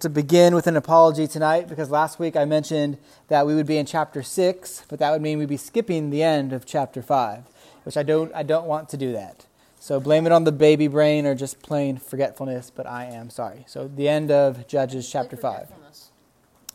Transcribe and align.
to 0.00 0.08
begin 0.08 0.54
with 0.54 0.66
an 0.66 0.76
apology 0.76 1.26
tonight 1.26 1.68
because 1.68 1.90
last 1.90 2.18
week 2.18 2.36
I 2.36 2.44
mentioned 2.44 2.98
that 3.28 3.46
we 3.46 3.54
would 3.54 3.66
be 3.66 3.78
in 3.78 3.86
chapter 3.86 4.22
6, 4.22 4.84
but 4.88 4.98
that 5.00 5.10
would 5.10 5.22
mean 5.22 5.38
we'd 5.38 5.48
be 5.48 5.56
skipping 5.56 6.10
the 6.10 6.22
end 6.22 6.52
of 6.52 6.64
chapter 6.64 7.02
5, 7.02 7.44
which 7.82 7.96
I 7.96 8.02
don't, 8.02 8.32
I 8.34 8.42
don't 8.42 8.66
want 8.66 8.88
to 8.90 8.96
do 8.96 9.12
that. 9.12 9.46
So 9.80 9.98
blame 9.98 10.26
it 10.26 10.32
on 10.32 10.44
the 10.44 10.52
baby 10.52 10.86
brain 10.88 11.26
or 11.26 11.34
just 11.34 11.62
plain 11.62 11.96
forgetfulness, 11.96 12.70
but 12.70 12.86
I 12.86 13.06
am 13.06 13.30
sorry. 13.30 13.64
So 13.66 13.88
the 13.88 14.08
end 14.08 14.30
of 14.30 14.66
Judges 14.68 15.10
chapter 15.10 15.36
5. 15.36 15.68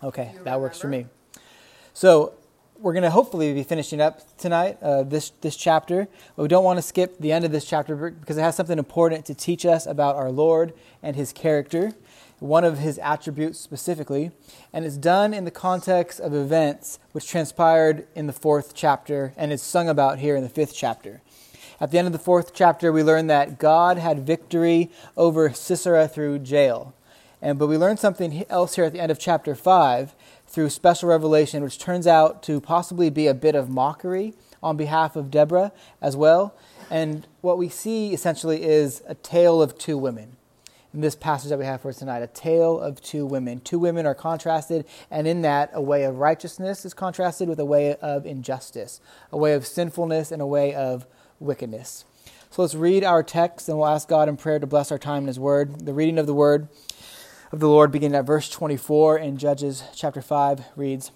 Okay, 0.03 0.33
that 0.43 0.59
works 0.59 0.79
for 0.79 0.87
me. 0.87 1.05
So 1.93 2.33
we're 2.79 2.93
going 2.93 3.03
to 3.03 3.11
hopefully 3.11 3.53
be 3.53 3.63
finishing 3.63 4.01
up 4.01 4.19
tonight 4.37 4.77
uh, 4.81 5.03
this 5.03 5.29
this 5.41 5.55
chapter. 5.55 6.07
But 6.35 6.41
we 6.41 6.47
don't 6.49 6.63
want 6.65 6.77
to 6.77 6.81
skip 6.81 7.17
the 7.19 7.31
end 7.31 7.45
of 7.45 7.51
this 7.51 7.63
chapter 7.63 8.11
because 8.11 8.37
it 8.37 8.41
has 8.41 8.55
something 8.55 8.77
important 8.77 9.25
to 9.27 9.33
teach 9.33 9.65
us 9.65 9.85
about 9.85 10.15
our 10.17 10.29
Lord 10.29 10.73
and 11.01 11.15
His 11.15 11.31
character 11.31 11.93
one 12.39 12.63
of 12.63 12.79
his 12.79 12.97
attributes 12.99 13.59
specifically, 13.59 14.31
and 14.71 14.85
it's 14.85 14.97
done 14.97 15.33
in 15.33 15.45
the 15.45 15.51
context 15.51 16.19
of 16.19 16.33
events 16.33 16.99
which 17.11 17.27
transpired 17.27 18.07
in 18.15 18.27
the 18.27 18.33
fourth 18.33 18.73
chapter 18.73 19.33
and 19.37 19.51
is 19.51 19.61
sung 19.61 19.87
about 19.87 20.19
here 20.19 20.35
in 20.35 20.43
the 20.43 20.49
fifth 20.49 20.75
chapter. 20.75 21.21
At 21.79 21.91
the 21.91 21.97
end 21.97 22.07
of 22.07 22.13
the 22.13 22.19
fourth 22.19 22.53
chapter, 22.53 22.91
we 22.91 23.03
learn 23.03 23.27
that 23.27 23.59
God 23.59 23.97
had 23.97 24.25
victory 24.25 24.89
over 25.17 25.51
Sisera 25.53 26.07
through 26.07 26.41
Jael. 26.43 26.93
And, 27.41 27.59
but 27.59 27.67
we 27.67 27.77
learn 27.77 27.97
something 27.97 28.45
else 28.49 28.75
here 28.75 28.85
at 28.85 28.93
the 28.93 29.01
end 29.01 29.11
of 29.11 29.19
chapter 29.19 29.53
5 29.53 30.15
through 30.47 30.69
special 30.69 31.09
revelation, 31.09 31.61
which 31.61 31.77
turns 31.77 32.07
out 32.07 32.41
to 32.43 32.61
possibly 32.61 33.09
be 33.09 33.27
a 33.27 33.33
bit 33.33 33.53
of 33.53 33.69
mockery 33.69 34.33
on 34.61 34.77
behalf 34.77 35.15
of 35.15 35.29
Deborah 35.29 35.73
as 36.01 36.15
well. 36.15 36.55
And 36.89 37.27
what 37.41 37.57
we 37.57 37.67
see 37.67 38.13
essentially 38.13 38.63
is 38.63 39.03
a 39.07 39.15
tale 39.15 39.61
of 39.61 39.77
two 39.77 39.97
women 39.97 40.37
this 41.01 41.15
passage 41.15 41.49
that 41.49 41.57
we 41.57 41.65
have 41.65 41.81
for 41.81 41.91
tonight 41.91 42.21
a 42.21 42.27
tale 42.27 42.79
of 42.79 43.01
two 43.01 43.25
women. 43.25 43.59
Two 43.61 43.79
women 43.79 44.05
are 44.05 44.13
contrasted, 44.13 44.85
and 45.09 45.27
in 45.27 45.41
that, 45.41 45.71
a 45.73 45.81
way 45.81 46.03
of 46.03 46.19
righteousness 46.19 46.85
is 46.85 46.93
contrasted 46.93 47.49
with 47.49 47.59
a 47.59 47.65
way 47.65 47.95
of 47.95 48.25
injustice, 48.25 49.01
a 49.31 49.37
way 49.37 49.53
of 49.53 49.65
sinfulness, 49.65 50.31
and 50.31 50.41
a 50.41 50.45
way 50.45 50.73
of 50.73 51.07
wickedness. 51.39 52.05
So 52.51 52.61
let's 52.61 52.75
read 52.75 53.03
our 53.03 53.23
text, 53.23 53.67
and 53.67 53.79
we'll 53.79 53.87
ask 53.87 54.07
God 54.07 54.29
in 54.29 54.37
prayer 54.37 54.59
to 54.59 54.67
bless 54.67 54.91
our 54.91 54.99
time 54.99 55.23
in 55.23 55.27
His 55.27 55.39
Word. 55.39 55.87
The 55.87 55.93
reading 55.93 56.19
of 56.19 56.27
the 56.27 56.35
Word 56.35 56.67
of 57.51 57.59
the 57.59 57.67
Lord, 57.67 57.91
beginning 57.91 58.15
at 58.15 58.25
verse 58.25 58.49
24 58.49 59.17
in 59.17 59.37
Judges 59.37 59.83
chapter 59.95 60.21
5, 60.21 60.63
reads 60.75 61.11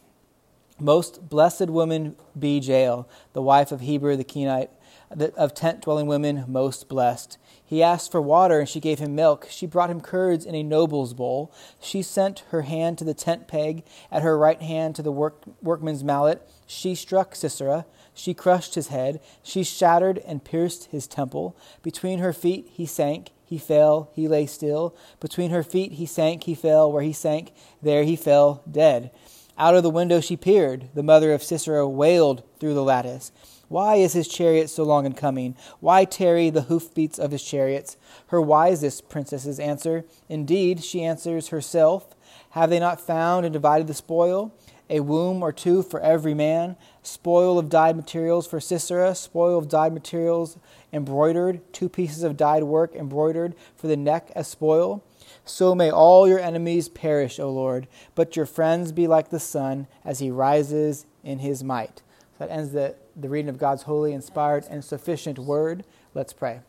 Most 0.79 1.29
blessed 1.29 1.69
woman 1.69 2.15
be 2.37 2.57
Jael, 2.57 3.07
the 3.33 3.43
wife 3.43 3.71
of 3.71 3.81
Heber 3.81 4.15
the 4.15 4.23
Kenite, 4.23 4.69
of 5.09 5.53
tent 5.53 5.81
dwelling 5.81 6.07
women, 6.07 6.45
most 6.47 6.87
blessed. 6.87 7.37
He 7.63 7.83
asked 7.83 8.11
for 8.11 8.21
water, 8.21 8.59
and 8.59 8.69
she 8.69 8.79
gave 8.79 8.99
him 8.99 9.15
milk. 9.15 9.47
She 9.49 9.65
brought 9.65 9.89
him 9.89 10.01
curds 10.01 10.45
in 10.45 10.55
a 10.55 10.63
noble's 10.63 11.13
bowl. 11.13 11.51
She 11.81 12.01
sent 12.01 12.43
her 12.51 12.61
hand 12.61 12.97
to 12.97 13.03
the 13.03 13.13
tent 13.13 13.47
peg, 13.47 13.83
at 14.11 14.21
her 14.21 14.37
right 14.37 14.61
hand 14.61 14.95
to 14.95 15.01
the 15.01 15.11
work, 15.11 15.43
workman's 15.61 16.03
mallet. 16.03 16.49
She 16.65 16.95
struck 16.95 17.35
Sisera. 17.35 17.85
She 18.13 18.33
crushed 18.33 18.75
his 18.75 18.87
head. 18.87 19.19
She 19.43 19.63
shattered 19.63 20.19
and 20.19 20.43
pierced 20.43 20.85
his 20.85 21.07
temple. 21.07 21.55
Between 21.83 22.19
her 22.19 22.33
feet 22.33 22.69
he 22.71 22.85
sank. 22.85 23.31
He 23.45 23.57
fell. 23.57 24.11
He 24.13 24.27
lay 24.27 24.45
still. 24.45 24.95
Between 25.19 25.51
her 25.51 25.63
feet 25.63 25.93
he 25.93 26.05
sank. 26.05 26.43
He 26.43 26.55
fell. 26.55 26.91
Where 26.91 27.03
he 27.03 27.13
sank, 27.13 27.53
there 27.81 28.03
he 28.03 28.15
fell, 28.15 28.63
dead. 28.69 29.11
Out 29.57 29.75
of 29.75 29.83
the 29.83 29.89
window 29.89 30.19
she 30.21 30.35
peered. 30.37 30.89
The 30.93 31.03
mother 31.03 31.33
of 31.33 31.43
Sisera 31.43 31.87
wailed 31.87 32.43
through 32.59 32.73
the 32.73 32.83
lattice. 32.83 33.31
Why 33.69 33.95
is 33.95 34.13
his 34.13 34.27
chariot 34.27 34.69
so 34.69 34.83
long 34.83 35.05
in 35.05 35.13
coming? 35.13 35.55
Why 35.79 36.05
tarry 36.05 36.49
the 36.49 36.63
hoofbeats 36.63 37.19
of 37.19 37.31
his 37.31 37.43
chariots? 37.43 37.97
Her 38.27 38.41
wisest 38.41 39.09
princesses 39.09 39.59
answer. 39.59 40.05
Indeed, 40.29 40.83
she 40.83 41.03
answers 41.03 41.49
herself. 41.49 42.15
Have 42.51 42.69
they 42.69 42.79
not 42.79 43.01
found 43.01 43.45
and 43.45 43.51
divided 43.51 43.87
the 43.87 43.93
spoil? 43.93 44.53
A 44.89 45.01
womb 45.01 45.43
or 45.43 45.51
two 45.51 45.83
for 45.83 45.99
every 45.99 46.33
man, 46.33 46.77
spoil 47.03 47.59
of 47.59 47.69
dyed 47.69 47.97
materials 47.97 48.47
for 48.47 48.61
Sisera, 48.61 49.15
spoil 49.15 49.57
of 49.57 49.67
dyed 49.67 49.93
materials 49.93 50.57
embroidered, 50.93 51.61
two 51.73 51.89
pieces 51.89 52.23
of 52.23 52.37
dyed 52.37 52.63
work 52.63 52.95
embroidered 52.95 53.53
for 53.75 53.87
the 53.87 53.97
neck 53.97 54.31
as 54.33 54.47
spoil. 54.47 55.03
So 55.43 55.75
may 55.75 55.91
all 55.91 56.25
your 56.25 56.39
enemies 56.39 56.87
perish, 56.87 57.37
O 57.37 57.49
Lord, 57.49 57.87
but 58.15 58.37
your 58.37 58.45
friends 58.45 58.93
be 58.93 59.07
like 59.07 59.29
the 59.29 59.41
sun 59.41 59.87
as 60.05 60.19
he 60.19 60.31
rises 60.31 61.05
in 61.21 61.39
his 61.39 61.65
might. 61.65 62.01
That 62.39 62.49
ends 62.49 62.71
the 62.71 62.95
the 63.19 63.29
reading 63.29 63.49
of 63.49 63.57
God's 63.57 63.83
holy, 63.83 64.13
inspired, 64.13 64.65
and 64.69 64.85
sufficient 64.85 65.39
word. 65.39 65.83
Let's 66.13 66.33
pray. 66.33 66.59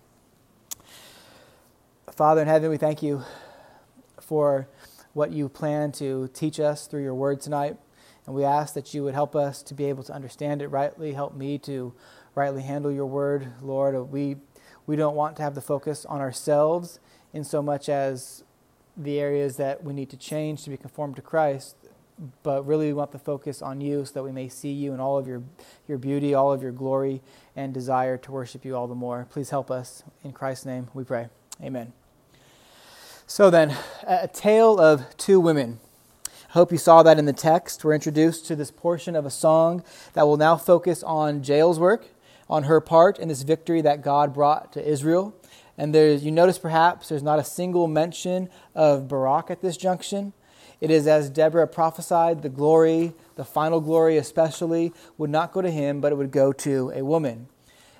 Father 2.10 2.40
in 2.40 2.48
heaven, 2.48 2.70
we 2.70 2.78
thank 2.78 3.02
you 3.02 3.22
for 4.18 4.66
what 5.12 5.30
you 5.30 5.48
plan 5.50 5.92
to 5.92 6.28
teach 6.32 6.58
us 6.58 6.86
through 6.86 7.02
your 7.02 7.14
word 7.14 7.42
tonight. 7.42 7.76
And 8.24 8.34
we 8.34 8.44
ask 8.44 8.72
that 8.74 8.94
you 8.94 9.04
would 9.04 9.14
help 9.14 9.36
us 9.36 9.62
to 9.64 9.74
be 9.74 9.84
able 9.86 10.02
to 10.04 10.12
understand 10.14 10.62
it 10.62 10.68
rightly. 10.68 11.12
Help 11.12 11.36
me 11.36 11.58
to 11.58 11.92
rightly 12.34 12.62
handle 12.62 12.90
your 12.90 13.06
word, 13.06 13.48
Lord. 13.60 14.10
We, 14.10 14.36
we 14.86 14.96
don't 14.96 15.14
want 15.14 15.36
to 15.36 15.42
have 15.42 15.54
the 15.54 15.60
focus 15.60 16.06
on 16.06 16.20
ourselves 16.20 16.98
in 17.34 17.44
so 17.44 17.60
much 17.60 17.90
as 17.90 18.42
the 18.96 19.20
areas 19.20 19.56
that 19.58 19.84
we 19.84 19.92
need 19.92 20.08
to 20.10 20.16
change 20.16 20.64
to 20.64 20.70
be 20.70 20.76
conformed 20.76 21.16
to 21.16 21.22
Christ 21.22 21.76
but 22.42 22.66
really 22.66 22.86
we 22.86 22.92
want 22.92 23.12
the 23.12 23.18
focus 23.18 23.62
on 23.62 23.80
you 23.80 24.04
so 24.04 24.14
that 24.14 24.22
we 24.22 24.32
may 24.32 24.48
see 24.48 24.72
you 24.72 24.92
in 24.92 25.00
all 25.00 25.18
of 25.18 25.26
your, 25.26 25.42
your 25.86 25.98
beauty, 25.98 26.34
all 26.34 26.52
of 26.52 26.62
your 26.62 26.72
glory, 26.72 27.20
and 27.56 27.72
desire 27.72 28.16
to 28.18 28.32
worship 28.32 28.64
you 28.64 28.76
all 28.76 28.86
the 28.86 28.94
more. 28.94 29.26
Please 29.30 29.50
help 29.50 29.70
us. 29.70 30.02
In 30.24 30.32
Christ's 30.32 30.66
name 30.66 30.88
we 30.94 31.04
pray. 31.04 31.28
Amen. 31.62 31.92
So 33.26 33.50
then, 33.50 33.76
a 34.06 34.26
tale 34.26 34.80
of 34.80 35.16
two 35.18 35.38
women. 35.38 35.80
I 36.48 36.52
hope 36.52 36.72
you 36.72 36.78
saw 36.78 37.02
that 37.02 37.18
in 37.18 37.26
the 37.26 37.32
text. 37.34 37.84
We're 37.84 37.92
introduced 37.92 38.46
to 38.46 38.56
this 38.56 38.70
portion 38.70 39.14
of 39.14 39.26
a 39.26 39.30
song 39.30 39.84
that 40.14 40.26
will 40.26 40.38
now 40.38 40.56
focus 40.56 41.02
on 41.02 41.42
Jael's 41.42 41.78
work, 41.78 42.06
on 42.48 42.62
her 42.62 42.80
part 42.80 43.18
in 43.18 43.28
this 43.28 43.42
victory 43.42 43.82
that 43.82 44.02
God 44.02 44.32
brought 44.32 44.72
to 44.72 44.88
Israel. 44.88 45.36
And 45.76 45.94
there's, 45.94 46.24
you 46.24 46.32
notice 46.32 46.58
perhaps 46.58 47.10
there's 47.10 47.22
not 47.22 47.38
a 47.38 47.44
single 47.44 47.86
mention 47.86 48.48
of 48.74 49.08
Barak 49.08 49.50
at 49.50 49.60
this 49.60 49.76
junction. 49.76 50.32
It 50.80 50.90
is 50.90 51.06
as 51.06 51.30
Deborah 51.30 51.66
prophesied, 51.66 52.42
the 52.42 52.48
glory, 52.48 53.14
the 53.36 53.44
final 53.44 53.80
glory 53.80 54.16
especially, 54.16 54.92
would 55.16 55.30
not 55.30 55.52
go 55.52 55.60
to 55.60 55.70
him, 55.70 56.00
but 56.00 56.12
it 56.12 56.16
would 56.16 56.30
go 56.30 56.52
to 56.52 56.92
a 56.94 57.04
woman. 57.04 57.48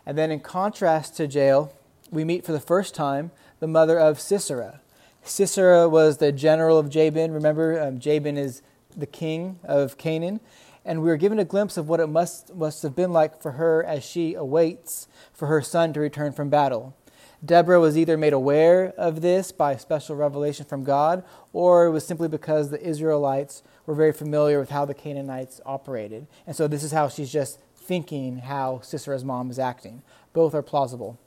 And 0.07 0.17
then, 0.17 0.31
in 0.31 0.41
contrast 0.41 1.17
to 1.17 1.27
Jael, 1.27 1.73
we 2.11 2.25
meet 2.25 2.45
for 2.45 2.53
the 2.53 2.61
first 2.61 2.95
time 2.95 3.31
the 3.61 3.67
mother 3.67 3.99
of 3.99 4.21
Sisera. 4.21 4.81
Sisera 5.23 5.89
was 5.89 6.19
the 6.19 6.33
general 6.33 6.79
of 6.79 6.89
Jabin. 6.89 7.33
Remember, 7.33 7.81
um, 7.81 7.99
Jabin 7.99 8.39
is 8.39 8.63
the 8.97 9.07
king 9.07 9.59
of 9.65 9.99
Canaan. 9.99 10.41
And 10.85 11.03
we 11.03 11.11
are 11.11 11.19
given 11.19 11.39
a 11.39 11.45
glimpse 11.45 11.77
of 11.77 11.89
what 11.89 12.01
it 12.01 12.07
must, 12.07 12.55
must 12.55 12.83
have 12.83 12.97
been 12.97 13.13
like 13.13 13.43
for 13.43 13.53
her 13.53 13.85
as 13.85 14.05
she 14.05 14.33
awaits 14.33 15.07
for 15.35 15.47
her 15.47 15.61
son 15.61 15.93
to 15.93 16.01
return 16.01 16.33
from 16.33 16.49
battle. 16.49 16.97
Deborah 17.45 17.81
was 17.81 17.97
either 17.97 18.17
made 18.17 18.33
aware 18.33 18.93
of 18.97 19.21
this 19.21 19.53
by 19.53 19.77
special 19.77 20.17
revelation 20.17 20.67
from 20.67 20.83
God, 20.83 21.23
or 21.53 21.87
it 21.87 21.91
was 21.93 22.07
simply 22.07 22.29
because 22.29 22.71
the 22.71 22.83
Israelites 22.83 23.63
were 23.87 23.95
very 23.95 24.13
familiar 24.13 24.59
with 24.59 24.71
how 24.71 24.85
the 24.85 24.95
Canaanites 24.95 25.61
operated. 25.65 26.27
And 26.47 26.57
so 26.57 26.67
this 26.67 26.83
is 26.83 26.93
how 26.93 27.09
she's 27.09 27.33
just 27.33 27.59
thinking 27.77 28.39
how 28.39 28.81
Sisera's 28.83 29.25
mom 29.25 29.51
is 29.51 29.59
acting. 29.59 30.03
Both 30.33 30.55
are 30.55 30.63
plausible. 30.63 31.19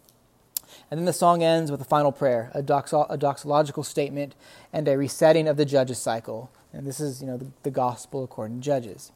And 0.89 0.97
then 0.97 1.05
the 1.05 1.13
song 1.13 1.44
ends 1.44 1.71
with 1.71 1.81
a 1.81 1.85
final 1.85 2.11
prayer, 2.11 2.51
a, 2.53 2.61
doxo- 2.61 3.07
a 3.09 3.17
doxological 3.17 3.85
statement, 3.85 4.35
and 4.71 4.88
a 4.88 4.97
resetting 4.97 5.47
of 5.47 5.57
the 5.57 5.66
judges 5.66 5.97
cycle. 5.97 6.51
And 6.73 6.85
this 6.85 7.00
is, 7.00 7.21
you 7.21 7.27
know, 7.27 7.38
the, 7.38 7.51
the 7.63 7.71
gospel 7.71 8.23
according 8.23 8.61
to 8.61 8.66
Judges. 8.66 9.11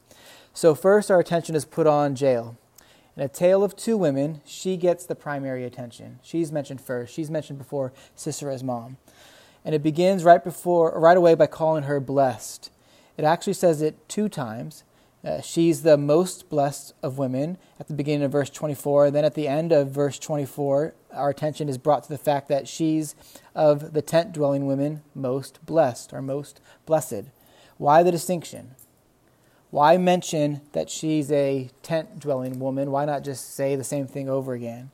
So 0.52 0.74
first, 0.74 1.10
our 1.10 1.20
attention 1.20 1.54
is 1.54 1.64
put 1.64 1.86
on 1.86 2.16
Jael. 2.16 2.56
In 3.16 3.22
a 3.22 3.28
tale 3.28 3.64
of 3.64 3.74
two 3.74 3.96
women, 3.96 4.42
she 4.44 4.76
gets 4.76 5.06
the 5.06 5.14
primary 5.14 5.64
attention. 5.64 6.18
She's 6.22 6.52
mentioned 6.52 6.82
first. 6.82 7.14
She's 7.14 7.30
mentioned 7.30 7.58
before 7.58 7.92
Sisera's 8.14 8.62
mom. 8.62 8.98
And 9.64 9.74
it 9.74 9.82
begins 9.82 10.22
right 10.22 10.44
before, 10.44 10.92
right 10.98 11.16
away 11.16 11.34
by 11.34 11.46
calling 11.46 11.84
her 11.84 11.98
blessed. 11.98 12.70
It 13.16 13.24
actually 13.24 13.54
says 13.54 13.80
it 13.80 14.06
two 14.08 14.28
times. 14.28 14.84
Uh, 15.24 15.40
she's 15.40 15.82
the 15.82 15.96
most 15.96 16.50
blessed 16.50 16.92
of 17.02 17.16
women 17.16 17.56
at 17.80 17.88
the 17.88 17.94
beginning 17.94 18.22
of 18.22 18.32
verse 18.32 18.50
24. 18.50 19.10
Then 19.10 19.24
at 19.24 19.34
the 19.34 19.48
end 19.48 19.72
of 19.72 19.90
verse 19.90 20.18
24, 20.18 20.94
our 21.12 21.30
attention 21.30 21.68
is 21.68 21.78
brought 21.78 22.02
to 22.04 22.08
the 22.10 22.18
fact 22.18 22.48
that 22.48 22.68
she's 22.68 23.14
of 23.54 23.94
the 23.94 24.02
tent 24.02 24.32
dwelling 24.32 24.66
women 24.66 25.02
most 25.14 25.64
blessed 25.64 26.12
or 26.12 26.20
most 26.20 26.60
blessed. 26.84 27.24
Why 27.78 28.02
the 28.02 28.12
distinction? 28.12 28.76
Why 29.70 29.96
mention 29.96 30.60
that 30.72 30.88
she's 30.88 31.30
a 31.32 31.70
tent 31.82 32.20
dwelling 32.20 32.58
woman? 32.58 32.90
Why 32.90 33.04
not 33.04 33.24
just 33.24 33.54
say 33.54 33.74
the 33.74 33.84
same 33.84 34.06
thing 34.06 34.28
over 34.28 34.54
again? 34.54 34.90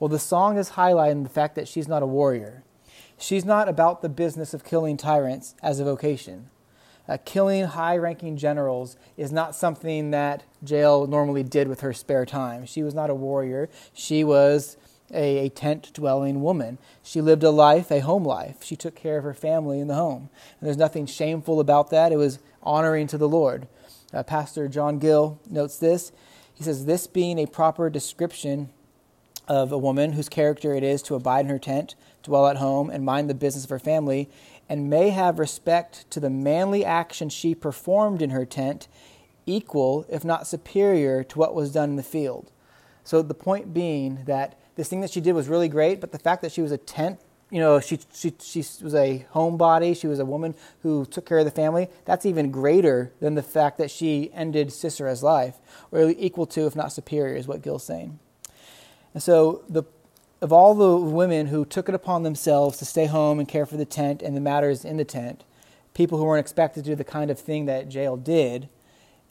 Well, 0.00 0.08
the 0.08 0.18
song 0.18 0.56
is 0.58 0.70
highlighting 0.70 1.22
the 1.22 1.28
fact 1.28 1.54
that 1.54 1.68
she's 1.68 1.88
not 1.88 2.02
a 2.02 2.06
warrior. 2.06 2.64
She's 3.18 3.44
not 3.44 3.68
about 3.68 4.02
the 4.02 4.08
business 4.08 4.54
of 4.54 4.64
killing 4.64 4.96
tyrants 4.96 5.54
as 5.62 5.78
a 5.78 5.84
vocation. 5.84 6.50
Uh, 7.06 7.18
killing 7.24 7.64
high 7.64 7.96
ranking 7.96 8.36
generals 8.36 8.96
is 9.16 9.30
not 9.30 9.54
something 9.54 10.10
that 10.10 10.42
Jael 10.66 11.06
normally 11.06 11.42
did 11.42 11.68
with 11.68 11.80
her 11.80 11.92
spare 11.92 12.24
time. 12.24 12.64
She 12.64 12.82
was 12.82 12.94
not 12.94 13.10
a 13.10 13.14
warrior. 13.14 13.68
She 13.92 14.24
was 14.24 14.78
a, 15.12 15.46
a 15.46 15.48
tent 15.50 15.92
dwelling 15.92 16.42
woman. 16.42 16.78
She 17.02 17.20
lived 17.20 17.42
a 17.42 17.50
life, 17.50 17.90
a 17.90 18.00
home 18.00 18.24
life. 18.24 18.62
She 18.62 18.74
took 18.74 18.94
care 18.94 19.18
of 19.18 19.24
her 19.24 19.34
family 19.34 19.80
in 19.80 19.88
the 19.88 19.94
home. 19.94 20.30
And 20.58 20.66
there's 20.66 20.78
nothing 20.78 21.04
shameful 21.04 21.60
about 21.60 21.90
that. 21.90 22.10
It 22.10 22.16
was 22.16 22.38
honoring 22.62 23.06
to 23.08 23.18
the 23.18 23.28
Lord. 23.28 23.68
Uh, 24.14 24.22
Pastor 24.22 24.68
John 24.68 24.98
Gill 24.98 25.40
notes 25.50 25.78
this. 25.78 26.12
He 26.54 26.62
says, 26.62 26.84
This 26.84 27.06
being 27.06 27.38
a 27.38 27.46
proper 27.46 27.90
description 27.90 28.70
of 29.48 29.72
a 29.72 29.78
woman 29.78 30.12
whose 30.12 30.28
character 30.28 30.74
it 30.74 30.82
is 30.82 31.02
to 31.02 31.14
abide 31.14 31.44
in 31.44 31.50
her 31.50 31.58
tent, 31.58 31.96
dwell 32.22 32.46
at 32.46 32.56
home, 32.56 32.88
and 32.88 33.04
mind 33.04 33.28
the 33.28 33.34
business 33.34 33.64
of 33.64 33.70
her 33.70 33.78
family, 33.78 34.30
and 34.68 34.88
may 34.88 35.10
have 35.10 35.38
respect 35.38 36.08
to 36.10 36.20
the 36.20 36.30
manly 36.30 36.84
action 36.84 37.28
she 37.28 37.54
performed 37.54 38.22
in 38.22 38.30
her 38.30 38.46
tent, 38.46 38.88
equal, 39.46 40.06
if 40.08 40.24
not 40.24 40.46
superior, 40.46 41.22
to 41.24 41.38
what 41.38 41.54
was 41.54 41.72
done 41.72 41.90
in 41.90 41.96
the 41.96 42.02
field. 42.02 42.50
So 43.02 43.20
the 43.20 43.34
point 43.34 43.74
being 43.74 44.24
that 44.24 44.58
this 44.76 44.88
thing 44.88 45.02
that 45.02 45.10
she 45.10 45.20
did 45.20 45.32
was 45.32 45.48
really 45.48 45.68
great, 45.68 46.00
but 46.00 46.12
the 46.12 46.18
fact 46.18 46.40
that 46.42 46.52
she 46.52 46.62
was 46.62 46.72
a 46.72 46.78
tent, 46.78 47.20
you 47.54 47.60
know, 47.60 47.78
she, 47.78 48.00
she, 48.12 48.34
she 48.40 48.64
was 48.82 48.96
a 48.96 49.24
homebody, 49.32 49.96
she 49.96 50.08
was 50.08 50.18
a 50.18 50.24
woman 50.24 50.56
who 50.82 51.06
took 51.06 51.24
care 51.24 51.38
of 51.38 51.44
the 51.44 51.52
family, 51.52 51.88
that's 52.04 52.26
even 52.26 52.50
greater 52.50 53.12
than 53.20 53.36
the 53.36 53.44
fact 53.44 53.78
that 53.78 53.92
she 53.92 54.32
ended 54.34 54.70
Sisera's 54.70 55.22
life, 55.22 55.58
or 55.92 56.12
equal 56.18 56.46
to, 56.46 56.66
if 56.66 56.74
not 56.74 56.92
superior, 56.92 57.36
is 57.36 57.46
what 57.46 57.62
Gill's 57.62 57.84
saying. 57.84 58.18
And 59.14 59.22
so 59.22 59.62
the 59.68 59.84
of 60.42 60.52
all 60.52 60.74
the 60.74 60.96
women 60.96 61.46
who 61.46 61.64
took 61.64 61.88
it 61.88 61.94
upon 61.94 62.24
themselves 62.24 62.76
to 62.78 62.84
stay 62.84 63.06
home 63.06 63.38
and 63.38 63.46
care 63.46 63.66
for 63.66 63.76
the 63.76 63.86
tent 63.86 64.20
and 64.20 64.36
the 64.36 64.40
matters 64.40 64.84
in 64.84 64.96
the 64.96 65.04
tent, 65.04 65.44
people 65.94 66.18
who 66.18 66.24
weren't 66.24 66.40
expected 66.40 66.82
to 66.82 66.90
do 66.90 66.96
the 66.96 67.04
kind 67.04 67.30
of 67.30 67.38
thing 67.38 67.66
that 67.66 67.94
Jael 67.94 68.16
did, 68.16 68.68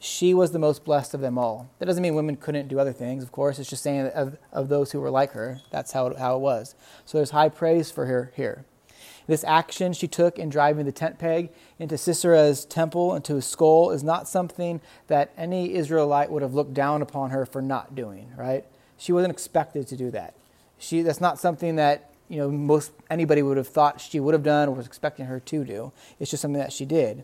she 0.03 0.33
was 0.33 0.51
the 0.51 0.59
most 0.59 0.83
blessed 0.83 1.13
of 1.13 1.21
them 1.21 1.37
all. 1.37 1.69
That 1.79 1.85
doesn't 1.85 2.03
mean 2.03 2.13
women 2.13 2.35
couldn't 2.35 2.67
do 2.67 2.77
other 2.77 2.91
things, 2.91 3.23
of 3.23 3.31
course. 3.31 3.57
It's 3.57 3.69
just 3.69 3.83
saying 3.83 4.07
of, 4.07 4.37
of 4.51 4.67
those 4.67 4.91
who 4.91 4.99
were 4.99 5.09
like 5.09 5.31
her. 5.31 5.61
That's 5.71 5.93
how 5.93 6.07
it, 6.07 6.17
how 6.17 6.35
it 6.35 6.39
was. 6.39 6.75
So 7.05 7.17
there's 7.17 7.29
high 7.29 7.47
praise 7.47 7.89
for 7.89 8.05
her 8.05 8.33
here. 8.35 8.65
This 9.27 9.45
action 9.45 9.93
she 9.93 10.09
took 10.09 10.37
in 10.37 10.49
driving 10.49 10.85
the 10.85 10.91
tent 10.91 11.19
peg 11.19 11.51
into 11.79 11.95
Sisera's 11.95 12.65
temple, 12.65 13.15
into 13.15 13.35
his 13.35 13.45
skull, 13.45 13.91
is 13.91 14.03
not 14.03 14.27
something 14.27 14.81
that 15.07 15.31
any 15.37 15.73
Israelite 15.73 16.29
would 16.29 16.41
have 16.41 16.53
looked 16.53 16.73
down 16.73 17.01
upon 17.01 17.29
her 17.29 17.45
for 17.45 17.61
not 17.61 17.95
doing, 17.95 18.33
right? 18.35 18.65
She 18.97 19.13
wasn't 19.13 19.31
expected 19.31 19.87
to 19.87 19.95
do 19.95 20.11
that. 20.11 20.33
She, 20.77 21.01
that's 21.01 21.21
not 21.21 21.39
something 21.39 21.77
that 21.77 22.12
you 22.29 22.37
know 22.37 22.49
most 22.49 22.91
anybody 23.09 23.41
would 23.41 23.57
have 23.57 23.67
thought 23.67 24.01
she 24.01 24.19
would 24.19 24.33
have 24.33 24.43
done 24.43 24.69
or 24.69 24.75
was 24.75 24.85
expecting 24.85 25.25
her 25.25 25.39
to 25.39 25.63
do. 25.63 25.91
It's 26.19 26.31
just 26.31 26.41
something 26.41 26.59
that 26.59 26.73
she 26.73 26.85
did 26.85 27.23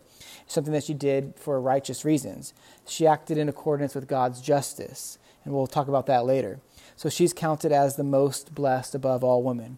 something 0.49 0.73
that 0.73 0.83
she 0.83 0.93
did 0.93 1.33
for 1.37 1.61
righteous 1.61 2.03
reasons. 2.03 2.53
She 2.85 3.07
acted 3.07 3.37
in 3.37 3.47
accordance 3.47 3.95
with 3.95 4.07
God's 4.07 4.41
justice, 4.41 5.17
and 5.45 5.53
we'll 5.53 5.67
talk 5.67 5.87
about 5.87 6.07
that 6.07 6.25
later. 6.25 6.59
So 6.95 7.07
she's 7.07 7.33
counted 7.33 7.71
as 7.71 7.95
the 7.95 8.03
most 8.03 8.53
blessed 8.53 8.95
above 8.95 9.23
all 9.23 9.43
women. 9.43 9.77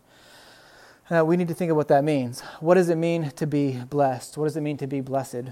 Now, 1.09 1.25
we 1.25 1.35
need 1.35 1.49
to 1.49 1.53
think 1.53 1.69
of 1.69 1.77
what 1.77 1.89
that 1.89 2.05
means. 2.05 2.39
What 2.61 2.75
does 2.75 2.89
it 2.89 2.95
mean 2.95 3.31
to 3.31 3.45
be 3.45 3.73
blessed? 3.89 4.37
What 4.37 4.45
does 4.45 4.55
it 4.55 4.61
mean 4.61 4.77
to 4.77 4.87
be 4.87 5.01
blessed? 5.01 5.51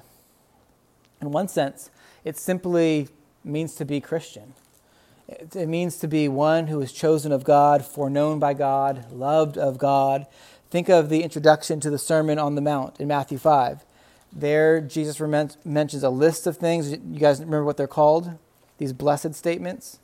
In 1.21 1.31
one 1.31 1.50
sense, 1.50 1.92
it 2.24 2.38
simply 2.38 3.10
means 3.44 3.75
to 3.75 3.86
be 3.86 4.00
Christian. 4.00 4.54
It 5.29 5.69
means 5.69 5.97
to 5.97 6.07
be 6.07 6.27
one 6.27 6.67
who 6.67 6.81
is 6.81 6.91
chosen 6.91 7.31
of 7.31 7.43
God, 7.43 7.85
foreknown 7.85 8.39
by 8.39 8.55
God, 8.55 9.11
loved 9.11 9.59
of 9.59 9.77
God. 9.77 10.25
Think 10.71 10.89
of 10.89 11.09
the 11.09 11.21
introduction 11.21 11.79
to 11.81 11.91
the 11.91 11.99
Sermon 11.99 12.39
on 12.39 12.55
the 12.55 12.61
Mount 12.61 12.99
in 12.99 13.07
Matthew 13.07 13.37
5. 13.37 13.85
There, 14.33 14.81
Jesus 14.81 15.19
mentions 15.63 16.03
a 16.03 16.09
list 16.09 16.47
of 16.47 16.57
things. 16.57 16.91
You 16.91 17.19
guys 17.19 17.39
remember 17.39 17.63
what 17.63 17.77
they're 17.77 17.87
called? 17.87 18.31
These 18.79 18.93
blessed 18.93 19.35
statements? 19.35 19.99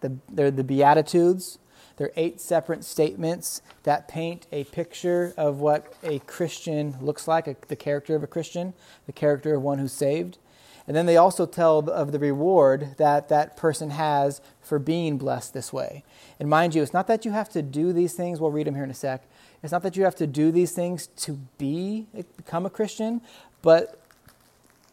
The, 0.00 0.16
they're 0.30 0.50
the 0.50 0.64
Beatitudes. 0.64 1.58
They're 1.96 2.12
eight 2.16 2.40
separate 2.40 2.84
statements 2.84 3.62
that 3.84 4.08
paint 4.08 4.46
a 4.52 4.64
picture 4.64 5.32
of 5.36 5.60
what 5.60 5.94
a 6.02 6.18
Christian 6.20 6.96
looks 7.00 7.26
like, 7.26 7.68
the 7.68 7.76
character 7.76 8.16
of 8.16 8.22
a 8.22 8.26
Christian, 8.26 8.74
the 9.06 9.12
character 9.12 9.54
of 9.54 9.62
one 9.62 9.78
who's 9.78 9.92
saved. 9.92 10.38
And 10.86 10.96
then 10.96 11.06
they 11.06 11.16
also 11.16 11.46
tell 11.46 11.78
of 11.78 12.12
the 12.12 12.18
reward 12.18 12.96
that 12.98 13.28
that 13.30 13.56
person 13.56 13.90
has 13.90 14.40
for 14.60 14.78
being 14.78 15.16
blessed 15.16 15.54
this 15.54 15.72
way. 15.72 16.04
And 16.38 16.48
mind 16.48 16.74
you, 16.74 16.82
it's 16.82 16.92
not 16.92 17.06
that 17.06 17.24
you 17.24 17.30
have 17.30 17.48
to 17.50 17.62
do 17.62 17.92
these 17.92 18.12
things, 18.12 18.40
we'll 18.40 18.50
read 18.50 18.66
them 18.66 18.74
here 18.74 18.84
in 18.84 18.90
a 18.90 18.94
sec. 18.94 19.22
It's 19.62 19.72
not 19.72 19.82
that 19.82 19.96
you 19.96 20.04
have 20.04 20.16
to 20.16 20.26
do 20.26 20.52
these 20.52 20.72
things 20.72 21.06
to 21.06 21.38
be 21.56 22.06
eh, 22.14 22.22
become 22.36 22.66
a 22.66 22.70
Christian, 22.70 23.22
but 23.62 23.98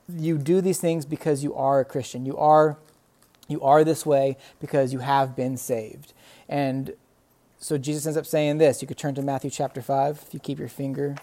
you 0.08 0.38
do 0.38 0.62
these 0.62 0.80
things 0.80 1.06
because 1.06 1.44
you 1.44 1.54
are 1.56 1.82
a 1.82 1.86
Christian. 1.86 2.26
You 2.26 2.38
are 2.38 2.78
you 3.50 3.62
are 3.62 3.84
this 3.84 4.06
way 4.06 4.38
because 4.62 4.94
you 4.94 5.00
have 5.00 5.36
been 5.36 5.58
saved. 5.58 6.14
And 6.48 6.94
so 7.60 7.78
Jesus 7.78 8.06
ends 8.06 8.16
up 8.16 8.26
saying 8.26 8.60
this. 8.60 8.82
You 8.82 8.88
could 8.88 8.98
turn 8.98 9.14
to 9.16 9.22
Matthew 9.22 9.50
chapter 9.50 9.82
5 9.82 10.24
if 10.26 10.34
you 10.34 10.40
keep 10.40 10.58
your 10.58 10.70
finger 10.70 11.16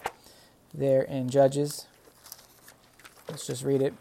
there 0.75 1.01
in 1.01 1.31
Judges. 1.31 1.87
Let's 3.29 3.47
just 3.47 3.65
read 3.65 3.81
it. 3.81 3.95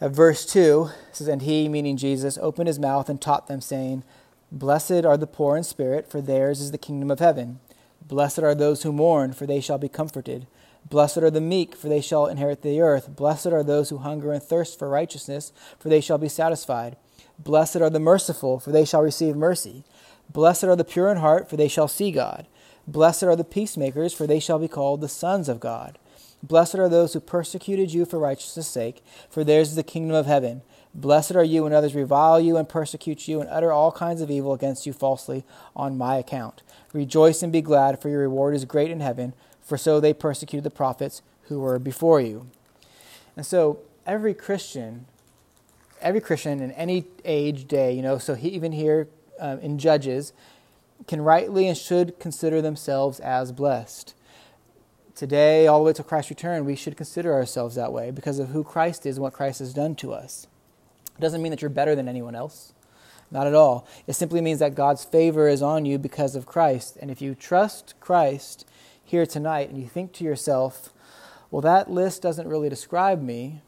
At 0.00 0.12
verse 0.12 0.46
2 0.46 0.90
says, 1.12 1.28
And 1.28 1.42
he, 1.42 1.68
meaning 1.68 1.96
Jesus, 1.96 2.38
opened 2.40 2.68
his 2.68 2.78
mouth 2.78 3.08
and 3.08 3.20
taught 3.20 3.48
them, 3.48 3.60
saying, 3.60 4.02
Blessed 4.50 5.04
are 5.04 5.16
the 5.16 5.26
poor 5.26 5.56
in 5.56 5.62
spirit, 5.62 6.10
for 6.10 6.20
theirs 6.20 6.60
is 6.60 6.70
the 6.70 6.78
kingdom 6.78 7.10
of 7.10 7.18
heaven. 7.18 7.60
Blessed 8.00 8.40
are 8.40 8.54
those 8.54 8.82
who 8.82 8.92
mourn, 8.92 9.32
for 9.32 9.46
they 9.46 9.60
shall 9.60 9.78
be 9.78 9.88
comforted. 9.88 10.46
Blessed 10.88 11.18
are 11.18 11.30
the 11.30 11.40
meek, 11.40 11.76
for 11.76 11.88
they 11.88 12.00
shall 12.00 12.26
inherit 12.26 12.62
the 12.62 12.80
earth. 12.80 13.14
Blessed 13.14 13.48
are 13.48 13.62
those 13.62 13.90
who 13.90 13.98
hunger 13.98 14.32
and 14.32 14.42
thirst 14.42 14.78
for 14.78 14.88
righteousness, 14.88 15.52
for 15.78 15.88
they 15.88 16.00
shall 16.00 16.18
be 16.18 16.28
satisfied. 16.28 16.96
Blessed 17.38 17.76
are 17.76 17.90
the 17.90 18.00
merciful, 18.00 18.58
for 18.58 18.72
they 18.72 18.84
shall 18.84 19.02
receive 19.02 19.36
mercy. 19.36 19.84
Blessed 20.32 20.64
are 20.64 20.76
the 20.76 20.84
pure 20.84 21.10
in 21.10 21.18
heart, 21.18 21.48
for 21.48 21.56
they 21.56 21.68
shall 21.68 21.88
see 21.88 22.10
God. 22.10 22.46
Blessed 22.86 23.24
are 23.24 23.36
the 23.36 23.44
peacemakers, 23.44 24.14
for 24.14 24.26
they 24.26 24.40
shall 24.40 24.58
be 24.58 24.68
called 24.68 25.00
the 25.00 25.08
sons 25.08 25.48
of 25.48 25.60
God. 25.60 25.98
Blessed 26.42 26.76
are 26.76 26.88
those 26.88 27.12
who 27.12 27.20
persecuted 27.20 27.92
you 27.92 28.04
for 28.04 28.18
righteousness' 28.18 28.68
sake, 28.68 29.04
for 29.28 29.44
theirs 29.44 29.70
is 29.70 29.76
the 29.76 29.82
kingdom 29.82 30.16
of 30.16 30.26
heaven. 30.26 30.62
Blessed 30.94 31.36
are 31.36 31.44
you 31.44 31.64
when 31.64 31.72
others 31.72 31.94
revile 31.94 32.40
you 32.40 32.56
and 32.56 32.68
persecute 32.68 33.28
you 33.28 33.40
and 33.40 33.48
utter 33.50 33.70
all 33.70 33.92
kinds 33.92 34.20
of 34.20 34.30
evil 34.30 34.52
against 34.52 34.86
you 34.86 34.92
falsely 34.92 35.44
on 35.76 35.98
my 35.98 36.16
account. 36.16 36.62
Rejoice 36.92 37.42
and 37.42 37.52
be 37.52 37.60
glad, 37.60 38.00
for 38.00 38.08
your 38.08 38.20
reward 38.20 38.54
is 38.54 38.64
great 38.64 38.90
in 38.90 39.00
heaven, 39.00 39.34
for 39.62 39.78
so 39.78 40.00
they 40.00 40.12
persecuted 40.12 40.64
the 40.64 40.70
prophets 40.70 41.22
who 41.44 41.60
were 41.60 41.78
before 41.78 42.20
you. 42.20 42.46
And 43.36 43.46
so 43.46 43.78
every 44.04 44.34
Christian, 44.34 45.06
every 46.00 46.20
Christian 46.20 46.60
in 46.60 46.72
any 46.72 47.04
age, 47.24 47.68
day, 47.68 47.92
you 47.92 48.02
know, 48.02 48.18
so 48.18 48.34
he, 48.34 48.48
even 48.48 48.72
here 48.72 49.08
um, 49.38 49.60
in 49.60 49.78
Judges, 49.78 50.32
can 51.06 51.20
rightly 51.20 51.68
and 51.68 51.76
should 51.76 52.18
consider 52.18 52.60
themselves 52.60 53.20
as 53.20 53.52
blessed. 53.52 54.14
Today, 55.14 55.66
all 55.66 55.78
the 55.78 55.84
way 55.84 55.92
to 55.92 56.02
Christ's 56.02 56.30
return, 56.30 56.64
we 56.64 56.76
should 56.76 56.96
consider 56.96 57.34
ourselves 57.34 57.74
that 57.74 57.92
way 57.92 58.10
because 58.10 58.38
of 58.38 58.48
who 58.50 58.64
Christ 58.64 59.04
is 59.06 59.16
and 59.16 59.22
what 59.22 59.32
Christ 59.32 59.58
has 59.58 59.74
done 59.74 59.94
to 59.96 60.12
us. 60.12 60.46
It 61.16 61.20
doesn't 61.20 61.42
mean 61.42 61.50
that 61.50 61.60
you're 61.60 61.68
better 61.68 61.94
than 61.94 62.08
anyone 62.08 62.34
else. 62.34 62.72
Not 63.30 63.46
at 63.46 63.54
all. 63.54 63.86
It 64.06 64.14
simply 64.14 64.40
means 64.40 64.58
that 64.58 64.74
God's 64.74 65.04
favor 65.04 65.48
is 65.48 65.62
on 65.62 65.84
you 65.84 65.98
because 65.98 66.34
of 66.34 66.46
Christ. 66.46 66.96
And 67.00 67.10
if 67.10 67.20
you 67.22 67.34
trust 67.34 67.94
Christ 68.00 68.66
here 69.04 69.26
tonight 69.26 69.68
and 69.68 69.80
you 69.80 69.88
think 69.88 70.12
to 70.14 70.24
yourself, 70.24 70.92
well, 71.50 71.62
that 71.62 71.90
list 71.90 72.22
doesn't 72.22 72.48
really 72.48 72.68
describe 72.68 73.22
me. 73.22 73.60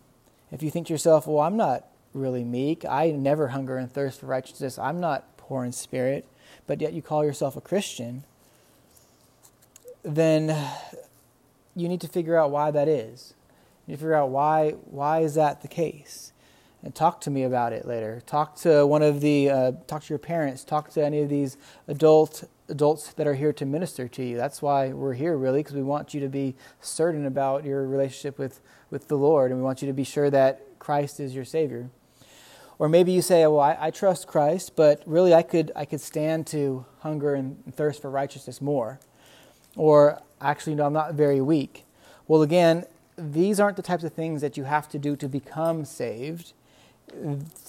If 0.51 0.63
you 0.63 0.71
think 0.71 0.87
to 0.87 0.93
yourself, 0.93 1.27
well, 1.27 1.41
I'm 1.41 1.57
not 1.57 1.87
really 2.15 2.45
meek, 2.45 2.85
I 2.85 3.11
never 3.11 3.49
hunger 3.49 3.77
and 3.77 3.91
thirst 3.91 4.21
for 4.21 4.27
righteousness, 4.27 4.79
I'm 4.79 5.01
not 5.01 5.37
poor 5.37 5.65
in 5.65 5.73
spirit, 5.73 6.27
but 6.67 6.81
yet 6.81 6.93
you 6.93 7.03
call 7.03 7.25
yourself 7.25 7.57
a 7.57 7.61
Christian, 7.61 8.25
then 10.03 10.49
you 11.75 11.89
need 11.89 12.01
to 12.01 12.09
figure 12.09 12.37
out 12.37 12.51
why 12.51 12.71
that 12.71 12.89
is. 12.89 13.35
You 13.87 13.97
figure 13.97 14.15
out 14.15 14.31
why 14.31 14.71
why 14.85 15.21
is 15.21 15.35
that 15.35 15.63
the 15.63 15.69
case? 15.69 16.33
and 16.83 16.95
talk 16.95 17.21
to 17.21 17.31
me 17.31 17.45
about 17.45 17.73
it 17.73 17.87
later. 17.87 18.23
Talk 18.27 18.57
to 18.57 18.87
one 18.87 19.03
of 19.03 19.21
the, 19.21 19.51
uh, 19.51 19.73
talk 19.87 20.03
to 20.03 20.09
your 20.09 20.19
parents. 20.19 20.65
Talk 20.65 20.91
to 20.91 21.05
any 21.05 21.21
of 21.21 21.29
these 21.29 21.57
adult 21.87 22.45
adults 22.69 23.13
that 23.13 23.27
are 23.27 23.35
here 23.35 23.53
to 23.53 23.67
minister 23.67 24.09
to 24.09 24.25
you. 24.25 24.37
That's 24.37 24.63
why 24.63 24.93
we're 24.93 25.13
here, 25.15 25.37
really, 25.37 25.61
because 25.61 25.75
we 25.75 25.83
want 25.83 26.15
you 26.15 26.21
to 26.21 26.29
be 26.29 26.57
certain 26.81 27.27
about 27.27 27.65
your 27.65 27.87
relationship 27.87 28.39
with 28.39 28.61
with 28.91 29.09
the 29.09 29.17
Lord, 29.17 29.51
and 29.51 29.61
we 29.61 29.65
want 29.65 29.81
you 29.81 29.89
to 29.89 29.95
be 29.95 30.05
sure 30.05 30.29
that 30.31 30.79
Christ 30.79 31.21
is 31.21 31.35
your 31.35 31.45
Savior. 31.45 31.91
Or 32.79 32.89
maybe 32.89 33.13
you 33.13 33.23
say, 33.23 33.47
"Well, 33.47 33.61
I, 33.61 33.77
I 33.79 33.91
trust 33.91 34.27
Christ, 34.27 34.75
but 34.75 35.03
really, 35.07 35.35
I 35.35 35.43
could 35.43 35.71
I 35.77 35.85
could 35.85 36.01
stand 36.01 36.47
to 36.49 36.85
hunger 37.01 37.35
and 37.35 37.75
thirst 37.75 38.03
for 38.03 38.11
righteousness 38.11 38.61
more." 38.61 38.99
Or 39.77 40.21
actually, 40.41 40.75
no, 40.75 40.87
I'm 40.87 40.93
not 40.93 41.15
very 41.15 41.41
weak. 41.41 41.85
Well, 42.29 42.43
again, 42.43 42.85
these 43.17 43.61
aren't 43.61 43.77
the 43.77 43.83
types 43.83 44.05
of 44.05 44.13
things 44.13 44.41
that 44.41 44.57
you 44.57 44.65
have 44.65 44.89
to 44.91 44.99
do 44.99 45.17
to 45.17 45.29
become 45.29 45.85
saved 45.85 46.53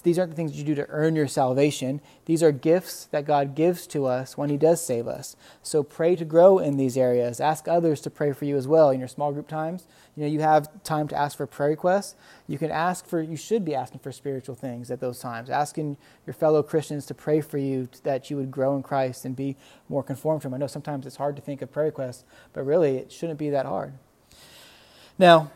these 0.04 0.18
aren't 0.18 0.32
the 0.32 0.36
things 0.36 0.58
you 0.58 0.64
do 0.64 0.76
to 0.76 0.88
earn 0.90 1.16
your 1.16 1.28
salvation. 1.28 2.02
These 2.26 2.42
are 2.42 2.52
gifts 2.52 3.06
that 3.06 3.26
God 3.26 3.56
gives 3.56 3.86
to 3.88 4.06
us 4.06 4.38
when 4.38 4.50
He 4.50 4.58
does 4.58 4.86
save 4.86 5.08
us. 5.08 5.36
So 5.62 5.84
pray 5.84 6.16
to 6.16 6.26
grow 6.26 6.60
in 6.60 6.78
these 6.78 6.98
areas. 6.98 7.42
Ask 7.42 7.68
others 7.68 8.00
to 8.02 8.10
pray 8.10 8.32
for 8.32 8.46
you 8.46 8.56
as 8.56 8.68
well 8.68 8.90
in 8.90 9.00
your 9.00 9.08
small 9.08 9.34
group 9.34 9.48
times. 9.48 9.86
You 10.16 10.24
know, 10.24 10.30
you 10.30 10.40
have 10.40 10.70
time 10.84 11.08
to 11.10 11.16
ask 11.16 11.38
for 11.38 11.46
prayer 11.46 11.70
requests. 11.70 12.16
You 12.48 12.58
can 12.58 12.72
ask 12.72 13.06
for, 13.06 13.22
you 13.22 13.36
should 13.36 13.66
be 13.66 13.76
asking 13.76 14.00
for 14.00 14.12
spiritual 14.12 14.56
things 14.56 14.90
at 14.90 15.02
those 15.02 15.20
times. 15.20 15.50
Asking 15.50 15.98
your 16.26 16.34
fellow 16.34 16.64
Christians 16.64 17.06
to 17.08 17.14
pray 17.14 17.42
for 17.42 17.58
you 17.58 17.90
that 18.04 18.30
you 18.30 18.38
would 18.38 18.52
grow 18.52 18.76
in 18.76 18.84
Christ 18.84 19.26
and 19.26 19.36
be 19.36 19.58
more 19.90 20.04
conformed 20.04 20.42
to 20.44 20.48
Him. 20.48 20.54
I 20.54 20.58
know 20.58 20.68
sometimes 20.68 21.06
it's 21.06 21.18
hard 21.18 21.36
to 21.36 21.42
think 21.42 21.62
of 21.62 21.72
prayer 21.72 21.88
requests, 21.88 22.24
but 22.54 22.66
really 22.66 22.98
it 22.98 23.12
shouldn't 23.12 23.40
be 23.40 23.50
that 23.50 23.66
hard. 23.66 23.94
Now, 25.18 25.52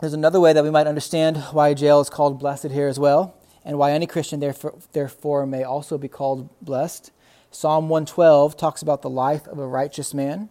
there's 0.00 0.12
another 0.12 0.40
way 0.40 0.52
that 0.52 0.62
we 0.62 0.70
might 0.70 0.86
understand 0.86 1.38
why 1.52 1.70
Jael 1.70 2.00
is 2.00 2.10
called 2.10 2.38
blessed 2.38 2.70
here 2.70 2.86
as 2.86 2.98
well, 2.98 3.34
and 3.64 3.78
why 3.78 3.92
any 3.92 4.06
Christian 4.06 4.40
therefore, 4.40 4.74
therefore 4.92 5.46
may 5.46 5.64
also 5.64 5.96
be 5.96 6.08
called 6.08 6.50
blessed. 6.60 7.10
Psalm 7.50 7.88
112 7.88 8.56
talks 8.58 8.82
about 8.82 9.00
the 9.00 9.08
life 9.08 9.46
of 9.48 9.58
a 9.58 9.66
righteous 9.66 10.12
man. 10.12 10.50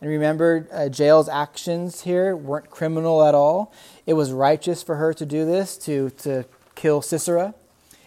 And 0.00 0.08
remember, 0.08 0.68
uh, 0.70 0.88
Jael's 0.88 1.28
actions 1.28 2.02
here 2.02 2.36
weren't 2.36 2.70
criminal 2.70 3.24
at 3.24 3.34
all. 3.34 3.72
It 4.06 4.12
was 4.12 4.30
righteous 4.30 4.84
for 4.84 4.96
her 4.96 5.12
to 5.14 5.26
do 5.26 5.44
this, 5.44 5.76
to, 5.78 6.10
to 6.10 6.44
kill 6.76 7.02
Sisera. 7.02 7.54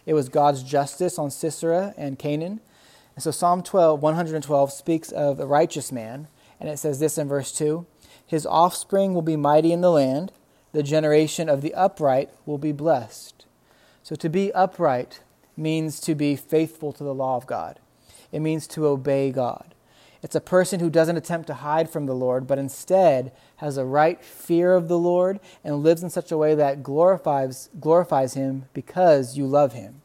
It 0.05 0.13
was 0.13 0.29
God's 0.29 0.63
justice 0.63 1.19
on 1.19 1.29
Sisera 1.29 1.93
and 1.97 2.17
Canaan. 2.17 2.61
And 3.15 3.23
so 3.23 3.31
Psalm 3.31 3.63
12, 3.63 4.01
112 4.01 4.71
speaks 4.71 5.11
of 5.11 5.41
a 5.41 5.45
righteous 5.45 5.91
man, 5.91 6.29
and 6.57 6.69
it 6.69 6.79
says 6.79 6.99
this 6.99 7.17
in 7.17 7.27
verse 7.27 7.51
2 7.51 7.85
His 8.25 8.45
offspring 8.45 9.13
will 9.13 9.21
be 9.21 9.35
mighty 9.35 9.73
in 9.73 9.81
the 9.81 9.91
land 9.91 10.31
the 10.71 10.83
generation 10.83 11.49
of 11.49 11.61
the 11.61 11.73
upright 11.73 12.29
will 12.45 12.57
be 12.57 12.71
blessed. 12.71 13.45
So 14.03 14.15
to 14.15 14.29
be 14.29 14.51
upright 14.53 15.21
means 15.57 15.99
to 16.01 16.15
be 16.15 16.35
faithful 16.35 16.93
to 16.93 17.03
the 17.03 17.13
law 17.13 17.35
of 17.35 17.47
God, 17.47 17.79
it 18.31 18.39
means 18.39 18.67
to 18.67 18.87
obey 18.87 19.31
God. 19.31 19.75
It's 20.21 20.35
a 20.35 20.41
person 20.41 20.81
who 20.81 20.89
doesn't 20.89 21.15
attempt 21.15 21.47
to 21.47 21.53
hide 21.55 21.89
from 21.89 22.05
the 22.05 22.13
Lord, 22.13 22.45
but 22.45 22.59
instead 22.59 23.31
has 23.57 23.77
a 23.77 23.85
right 23.85 24.21
fear 24.21 24.73
of 24.73 24.89
the 24.89 24.99
Lord 24.99 25.39
and 25.63 25.81
lives 25.81 26.03
in 26.03 26.09
such 26.09 26.31
a 26.31 26.37
way 26.37 26.55
that 26.55 26.83
glorifies, 26.83 27.69
glorifies 27.79 28.33
Him 28.33 28.65
because 28.73 29.37
you 29.37 29.47
love 29.47 29.73
Him. 29.73 30.01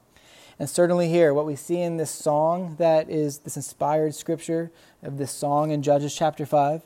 And 0.56 0.70
certainly 0.70 1.08
here, 1.08 1.34
what 1.34 1.46
we 1.46 1.56
see 1.56 1.80
in 1.80 1.96
this 1.96 2.12
song 2.12 2.76
that 2.78 3.10
is 3.10 3.38
this 3.38 3.56
inspired 3.56 4.14
scripture 4.14 4.70
of 5.02 5.18
this 5.18 5.32
song 5.32 5.72
in 5.72 5.82
Judges 5.82 6.14
chapter 6.14 6.46
5 6.46 6.82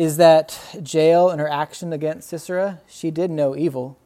is 0.00 0.16
that 0.16 0.58
Jael, 0.82 1.28
in 1.28 1.38
her 1.38 1.50
action 1.50 1.92
against 1.92 2.30
Sisera, 2.30 2.80
she 2.88 3.10
did 3.10 3.30
no 3.30 3.54
evil. 3.54 3.98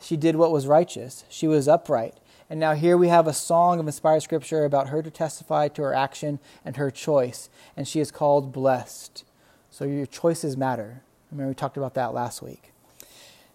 She 0.00 0.16
did 0.16 0.36
what 0.36 0.50
was 0.50 0.66
righteous. 0.66 1.26
She 1.28 1.46
was 1.46 1.68
upright. 1.68 2.14
And 2.48 2.58
now 2.58 2.72
here 2.72 2.96
we 2.96 3.08
have 3.08 3.26
a 3.26 3.34
song 3.34 3.78
of 3.78 3.86
inspired 3.86 4.22
scripture 4.22 4.64
about 4.64 4.88
her 4.88 5.02
to 5.02 5.10
testify 5.10 5.68
to 5.68 5.82
her 5.82 5.94
action 5.94 6.38
and 6.64 6.78
her 6.78 6.90
choice. 6.90 7.50
And 7.76 7.86
she 7.86 8.00
is 8.00 8.10
called 8.10 8.50
blessed. 8.50 9.24
So 9.70 9.84
your 9.84 10.06
choices 10.06 10.56
matter. 10.56 11.02
Remember, 11.30 11.50
we 11.50 11.54
talked 11.54 11.76
about 11.76 11.92
that 11.92 12.14
last 12.14 12.40
week. 12.40 12.72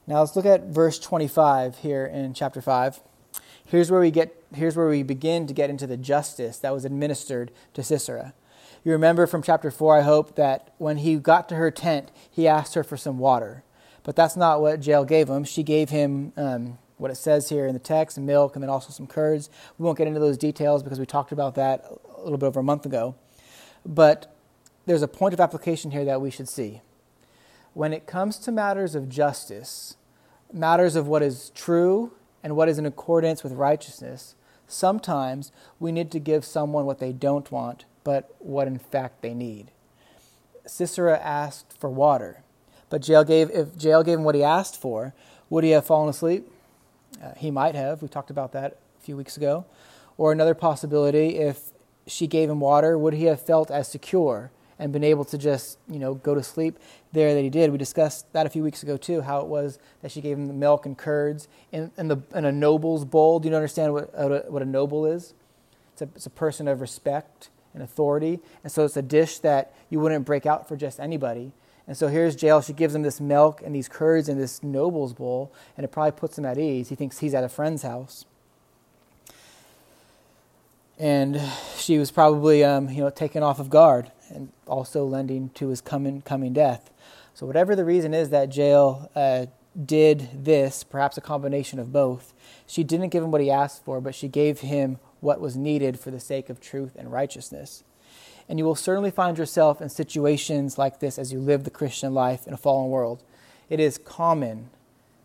Now 0.06 0.20
let's 0.20 0.36
look 0.36 0.46
at 0.46 0.66
verse 0.66 1.00
25 1.00 1.80
here 1.80 2.06
in 2.06 2.36
chapter 2.36 2.62
5. 2.62 3.00
Here's 3.66 3.90
where 3.90 4.02
we 4.02 4.12
get 4.12 4.36
here's 4.54 4.78
where 4.78 4.88
we 4.88 5.02
begin 5.02 5.48
to 5.48 5.54
get 5.54 5.72
into 5.72 5.88
the 5.88 5.98
justice 5.98 6.60
that 6.60 6.74
was 6.74 6.86
administered 6.86 7.50
to 7.74 7.82
Sisera. 7.82 8.36
You 8.84 8.92
remember 8.94 9.28
from 9.28 9.44
chapter 9.44 9.70
4, 9.70 9.98
I 9.98 10.02
hope, 10.02 10.36
that 10.36 10.74
when 10.80 10.98
he 10.98 11.16
got 11.18 11.48
to 11.50 11.56
her 11.56 11.70
tent, 11.70 12.10
he 12.30 12.48
asked 12.48 12.74
her 12.74 12.84
for 12.84 12.98
some 12.98 13.20
water. 13.20 13.64
But 14.02 14.16
that's 14.16 14.36
not 14.36 14.60
what 14.60 14.84
Jael 14.86 15.06
gave 15.06 15.30
him. 15.30 15.44
She 15.44 15.62
gave 15.62 15.92
him 15.92 16.34
um, 16.36 16.80
what 16.98 17.12
it 17.12 17.16
says 17.16 17.50
here 17.50 17.68
in 17.68 17.74
the 17.74 17.80
text 17.80 18.18
milk 18.18 18.56
and 18.56 18.64
then 18.64 18.70
also 18.70 18.92
some 18.92 19.06
curds. 19.06 19.52
We 19.78 19.86
won't 19.86 20.00
get 20.00 20.08
into 20.08 20.20
those 20.20 20.38
details 20.38 20.82
because 20.82 21.00
we 21.00 21.06
talked 21.06 21.32
about 21.32 21.54
that 21.56 21.86
a 22.18 22.24
little 22.24 22.40
bit 22.40 22.48
over 22.48 22.60
a 22.60 22.64
month 22.64 22.88
ago. 22.88 23.14
But 23.86 24.36
there's 24.88 25.04
a 25.04 25.08
point 25.08 25.36
of 25.36 25.40
application 25.40 25.92
here 25.92 26.06
that 26.06 26.20
we 26.20 26.32
should 26.32 26.50
see. 26.50 26.82
When 27.76 27.94
it 27.94 28.08
comes 28.08 28.38
to 28.40 28.52
matters 28.52 28.96
of 28.96 29.10
justice, 29.10 29.96
matters 30.52 30.96
of 30.96 31.08
what 31.08 31.22
is 31.22 31.52
true 31.52 32.14
and 32.44 32.56
what 32.56 32.68
is 32.68 32.80
in 32.80 32.88
accordance 32.88 33.44
with 33.44 33.54
righteousness, 33.54 34.34
sometimes 34.66 35.52
we 35.80 35.92
need 35.92 36.10
to 36.12 36.20
give 36.20 36.44
someone 36.44 36.88
what 36.88 36.98
they 36.98 37.12
don't 37.12 37.52
want 37.52 37.86
but 38.04 38.34
what 38.40 38.68
in 38.68 38.80
fact 38.80 39.22
they 39.22 39.34
need. 39.34 39.72
Sisera 40.66 41.18
asked 41.18 41.78
for 41.80 41.90
water, 41.90 42.44
but 42.90 43.08
Jael 43.08 43.24
gave, 43.24 43.50
if 43.50 43.70
Jael 43.82 44.04
gave 44.04 44.20
him 44.20 44.24
what 44.24 44.36
he 44.36 44.44
asked 44.44 44.80
for, 44.80 45.14
would 45.50 45.64
he 45.64 45.72
have 45.72 45.86
fallen 45.86 46.10
asleep? 46.10 46.48
Uh, 47.22 47.34
he 47.36 47.52
might 47.52 47.76
have. 47.76 48.02
We 48.02 48.08
talked 48.08 48.30
about 48.30 48.52
that 48.54 48.78
a 49.00 49.04
few 49.04 49.18
weeks 49.18 49.38
ago. 49.38 49.66
Or 50.18 50.32
another 50.32 50.54
possibility, 50.54 51.38
if 51.38 51.72
she 52.06 52.28
gave 52.28 52.50
him 52.50 52.60
water, 52.60 52.98
would 52.98 53.14
he 53.14 53.26
have 53.26 53.42
felt 53.42 53.72
as 53.72 53.88
secure 53.88 54.52
and 54.78 54.92
been 54.92 55.04
able 55.04 55.24
to 55.26 55.38
just, 55.38 55.78
you 55.90 56.00
know, 56.00 56.16
go 56.16 56.36
to 56.36 56.44
sleep 56.44 56.80
there 57.12 57.34
that 57.34 57.42
he 57.42 57.50
did? 57.50 57.72
We 57.72 57.78
discussed 57.78 58.32
that 58.34 58.46
a 58.46 58.50
few 58.50 58.64
weeks 58.64 58.84
ago 58.84 58.98
too, 58.98 59.22
how 59.22 59.42
it 59.42 59.48
was 59.48 59.80
that 60.02 60.12
she 60.12 60.22
gave 60.22 60.38
him 60.38 60.48
the 60.48 60.54
milk 60.54 60.86
and 60.86 60.98
curds 60.98 61.48
in, 61.72 61.92
in, 61.98 62.08
the, 62.08 62.18
in 62.36 62.46
a 62.46 62.52
noble's 62.52 63.06
bowl. 63.06 63.40
Do 63.40 63.50
you 63.50 63.56
understand 63.56 63.94
what, 63.94 64.52
what 64.52 64.62
a 64.62 64.66
noble 64.66 65.06
is? 65.06 65.34
It's 65.94 66.02
a, 66.02 66.10
it's 66.16 66.26
a 66.26 66.32
person 66.32 66.68
of 66.68 66.82
respect 66.82 67.50
and 67.74 67.84
authority. 67.84 68.40
And 68.64 68.72
so 68.72 68.86
it's 68.86 68.98
a 68.98 69.02
dish 69.02 69.40
that 69.40 69.74
you 69.90 70.00
wouldn't 70.00 70.26
break 70.26 70.46
out 70.46 70.68
for 70.68 70.76
just 70.76 71.00
anybody. 71.00 71.52
And 71.88 71.98
so 71.98 72.08
here's 72.08 72.42
Jael. 72.42 72.62
She 72.62 72.74
gives 72.74 72.96
him 72.96 73.02
this 73.02 73.20
milk 73.20 73.62
and 73.64 73.76
these 73.76 73.90
curds 73.90 74.30
in 74.30 74.38
this 74.38 74.64
noble's 74.64 75.14
bowl, 75.14 75.52
and 75.76 75.84
it 75.84 75.90
probably 75.90 76.12
puts 76.12 76.38
him 76.38 76.46
at 76.46 76.58
ease. 76.58 76.90
He 76.90 76.96
thinks 76.96 77.20
he's 77.20 77.34
at 77.34 77.44
a 77.44 77.50
friend's 77.50 77.84
house. 77.84 78.26
And 81.00 81.42
she 81.76 81.98
was 81.98 82.12
probably, 82.12 82.64
um, 82.64 82.90
you 82.90 83.02
know, 83.02 83.10
taken 83.10 83.42
off 83.42 83.60
of 83.60 83.70
guard 83.70 84.12
and 84.30 84.52
also 84.68 85.04
lending 85.04 85.50
to 85.56 85.70
his 85.70 85.82
coming 85.82 86.22
coming 86.22 86.54
death. 86.54 86.92
So 87.34 87.46
whatever 87.46 87.76
the 87.76 87.86
reason 87.86 88.14
is 88.14 88.30
that 88.30 88.56
Jael 88.56 89.10
uh, 89.16 89.48
did 89.86 90.30
this, 90.46 90.84
perhaps 90.84 91.18
a 91.18 91.22
combination 91.22 91.80
of 91.80 91.92
both, 91.92 92.34
she 92.68 92.84
didn't 92.84 93.10
give 93.10 93.24
him 93.24 93.32
what 93.32 93.42
he 93.42 93.50
asked 93.50 93.84
for, 93.84 94.00
but 94.00 94.14
she 94.14 94.28
gave 94.28 94.60
him 94.60 95.00
what 95.22 95.40
was 95.40 95.56
needed 95.56 96.00
for 96.00 96.12
the 96.12 96.20
sake 96.20 96.50
of 96.50 96.60
truth 96.60 96.96
and 96.98 97.12
righteousness. 97.12 97.84
And 98.50 98.60
you 98.60 98.66
will 98.66 98.76
certainly 98.76 99.12
find 99.12 99.38
yourself 99.38 99.82
in 99.82 99.88
situations 99.88 100.78
like 100.78 101.00
this 101.00 101.18
as 101.18 101.32
you 101.32 101.40
live 101.40 101.64
the 101.64 101.70
Christian 101.70 102.14
life 102.14 102.46
in 102.46 102.54
a 102.54 102.58
fallen 102.58 102.90
world. 102.90 103.24
It 103.70 103.80
is 103.80 103.98
common, 103.98 104.70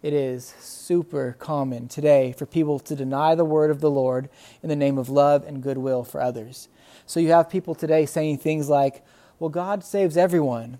it 0.02 0.12
is 0.12 0.54
super 0.60 1.34
common 1.40 1.88
today 1.88 2.32
for 2.32 2.46
people 2.46 2.78
to 2.78 2.94
deny 2.94 3.34
the 3.34 3.44
word 3.44 3.72
of 3.72 3.80
the 3.80 3.90
Lord 3.90 4.28
in 4.62 4.68
the 4.68 4.76
name 4.76 4.98
of 4.98 5.08
love 5.08 5.44
and 5.44 5.62
goodwill 5.62 6.04
for 6.04 6.20
others. 6.20 6.68
So 7.06 7.18
you 7.18 7.30
have 7.32 7.50
people 7.50 7.74
today 7.74 8.06
saying 8.06 8.38
things 8.38 8.68
like, 8.68 9.04
well, 9.38 9.50
God 9.50 9.82
saves 9.82 10.16
everyone. 10.16 10.78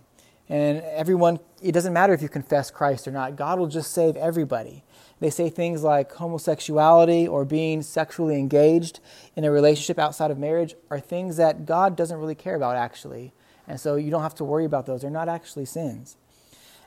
And 0.49 0.81
everyone, 0.83 1.41
it 1.61 1.73
doesn't 1.73 1.93
matter 1.93 2.13
if 2.13 2.23
you 2.23 2.29
confess 2.29 2.71
Christ 2.71 3.09
or 3.09 3.11
not, 3.11 3.35
God 3.35 3.59
will 3.59 3.67
just 3.67 3.93
save 3.93 4.15
everybody. 4.17 4.85
They 5.19 5.31
say 5.31 5.49
things 5.49 5.83
like 5.83 6.13
homosexuality 6.13 7.27
or 7.27 7.45
being 7.45 7.83
sexually 7.83 8.39
engaged 8.39 9.01
in 9.35 9.45
a 9.45 9.51
relationship 9.51 9.99
outside 9.99 10.31
of 10.31 10.39
marriage 10.39 10.75
are 10.91 11.01
things 11.01 11.37
that 11.39 11.65
God 11.65 11.97
doesn't 11.97 12.19
really 12.19 12.35
care 12.35 12.55
about, 12.55 12.77
actually. 12.77 13.33
And 13.67 13.81
so 13.81 13.97
you 13.97 14.11
don't 14.11 14.23
have 14.23 14.35
to 14.37 14.45
worry 14.45 14.65
about 14.65 14.87
those. 14.87 15.01
They're 15.01 15.11
not 15.11 15.29
actually 15.29 15.65
sins. 15.65 16.17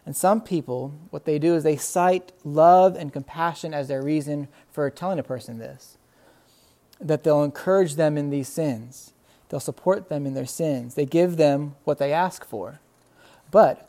And 0.05 0.15
some 0.15 0.41
people, 0.41 0.93
what 1.09 1.25
they 1.25 1.39
do 1.39 1.55
is 1.55 1.63
they 1.63 1.77
cite 1.77 2.31
love 2.43 2.95
and 2.95 3.11
compassion 3.11 3.73
as 3.73 3.87
their 3.87 4.01
reason 4.01 4.47
for 4.71 4.89
telling 4.89 5.19
a 5.19 5.23
person 5.23 5.57
this 5.57 5.97
that 7.01 7.23
they'll 7.23 7.43
encourage 7.43 7.95
them 7.95 8.17
in 8.17 8.29
these 8.29 8.49
sins, 8.49 9.13
they'll 9.47 9.59
support 9.59 10.09
them 10.09 10.25
in 10.25 10.33
their 10.33 10.45
sins, 10.45 10.95
they 10.95 11.05
give 11.05 11.37
them 11.37 11.75
what 11.85 11.97
they 11.97 12.11
ask 12.11 12.43
for. 12.43 12.81
But 13.51 13.88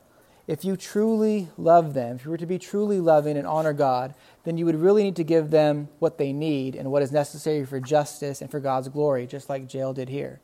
if 0.51 0.65
you 0.65 0.77
truly 0.77 1.49
love 1.57 1.95
them, 1.95 2.17
if 2.17 2.25
you 2.25 2.31
were 2.33 2.37
to 2.37 2.45
be 2.45 2.59
truly 2.59 2.99
loving 2.99 3.37
and 3.37 3.47
honor 3.47 3.73
God, 3.73 4.15
then 4.43 4.59
you 4.59 4.67
would 4.67 4.75
really 4.75 5.05
need 5.05 5.15
to 5.15 5.23
give 5.23 5.51
them 5.51 5.89
what 6.01 6.19
they 6.19 6.33
need 6.33 6.75
and 6.75 6.91
what 6.91 7.05
is 7.05 7.13
necessary 7.13 7.65
for 7.65 7.79
justice 7.79 8.43
and 8.43 8.51
for 8.51 8.59
God's 8.59 8.89
glory, 8.89 9.29
just 9.29 9.49
like 9.49 9.73
Jael 9.73 9.93
did 9.93 10.09
here. 10.09 10.41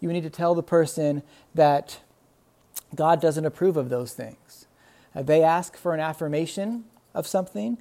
You 0.00 0.10
need 0.10 0.22
to 0.22 0.30
tell 0.30 0.54
the 0.54 0.62
person 0.62 1.22
that 1.54 2.00
God 2.94 3.20
doesn't 3.20 3.44
approve 3.44 3.76
of 3.76 3.90
those 3.90 4.14
things. 4.14 4.64
Uh, 5.14 5.20
they 5.20 5.42
ask 5.42 5.76
for 5.76 5.92
an 5.92 6.00
affirmation 6.00 6.84
of 7.12 7.26
something, 7.26 7.76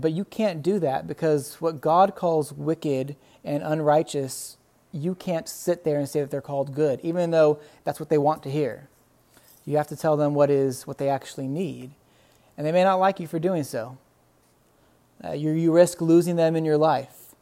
but 0.00 0.10
you 0.10 0.24
can't 0.24 0.60
do 0.60 0.80
that 0.80 1.06
because 1.06 1.60
what 1.60 1.80
God 1.80 2.16
calls 2.16 2.52
wicked 2.52 3.14
and 3.44 3.62
unrighteous, 3.62 4.56
you 4.90 5.14
can't 5.14 5.48
sit 5.48 5.84
there 5.84 6.00
and 6.00 6.08
say 6.08 6.20
that 6.20 6.32
they're 6.32 6.40
called 6.40 6.74
good, 6.74 6.98
even 7.04 7.30
though 7.30 7.60
that's 7.84 8.00
what 8.00 8.08
they 8.08 8.18
want 8.18 8.42
to 8.42 8.50
hear. 8.50 8.88
You 9.66 9.76
have 9.76 9.88
to 9.88 9.96
tell 9.96 10.16
them 10.16 10.32
what 10.32 10.48
is 10.48 10.86
what 10.86 10.96
they 10.96 11.10
actually 11.10 11.48
need. 11.48 11.90
And 12.56 12.66
they 12.66 12.72
may 12.72 12.84
not 12.84 13.00
like 13.00 13.20
you 13.20 13.26
for 13.26 13.38
doing 13.38 13.64
so. 13.64 13.98
Uh, 15.22 15.32
you, 15.32 15.50
you 15.50 15.72
risk 15.72 16.00
losing 16.00 16.36
them 16.36 16.56
in 16.56 16.64
your 16.64 16.78
life. 16.78 17.34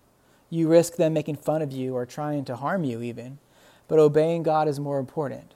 You 0.51 0.69
risk 0.69 0.97
them 0.97 1.13
making 1.13 1.37
fun 1.37 1.63
of 1.63 1.71
you 1.71 1.95
or 1.95 2.07
trying 2.07 2.45
to 2.47 2.57
harm 2.57 2.83
you, 2.83 3.03
even. 3.03 3.39
But 3.87 3.99
obeying 3.99 4.43
God 4.43 4.67
is 4.67 4.81
more 4.81 4.99
important. 4.99 5.55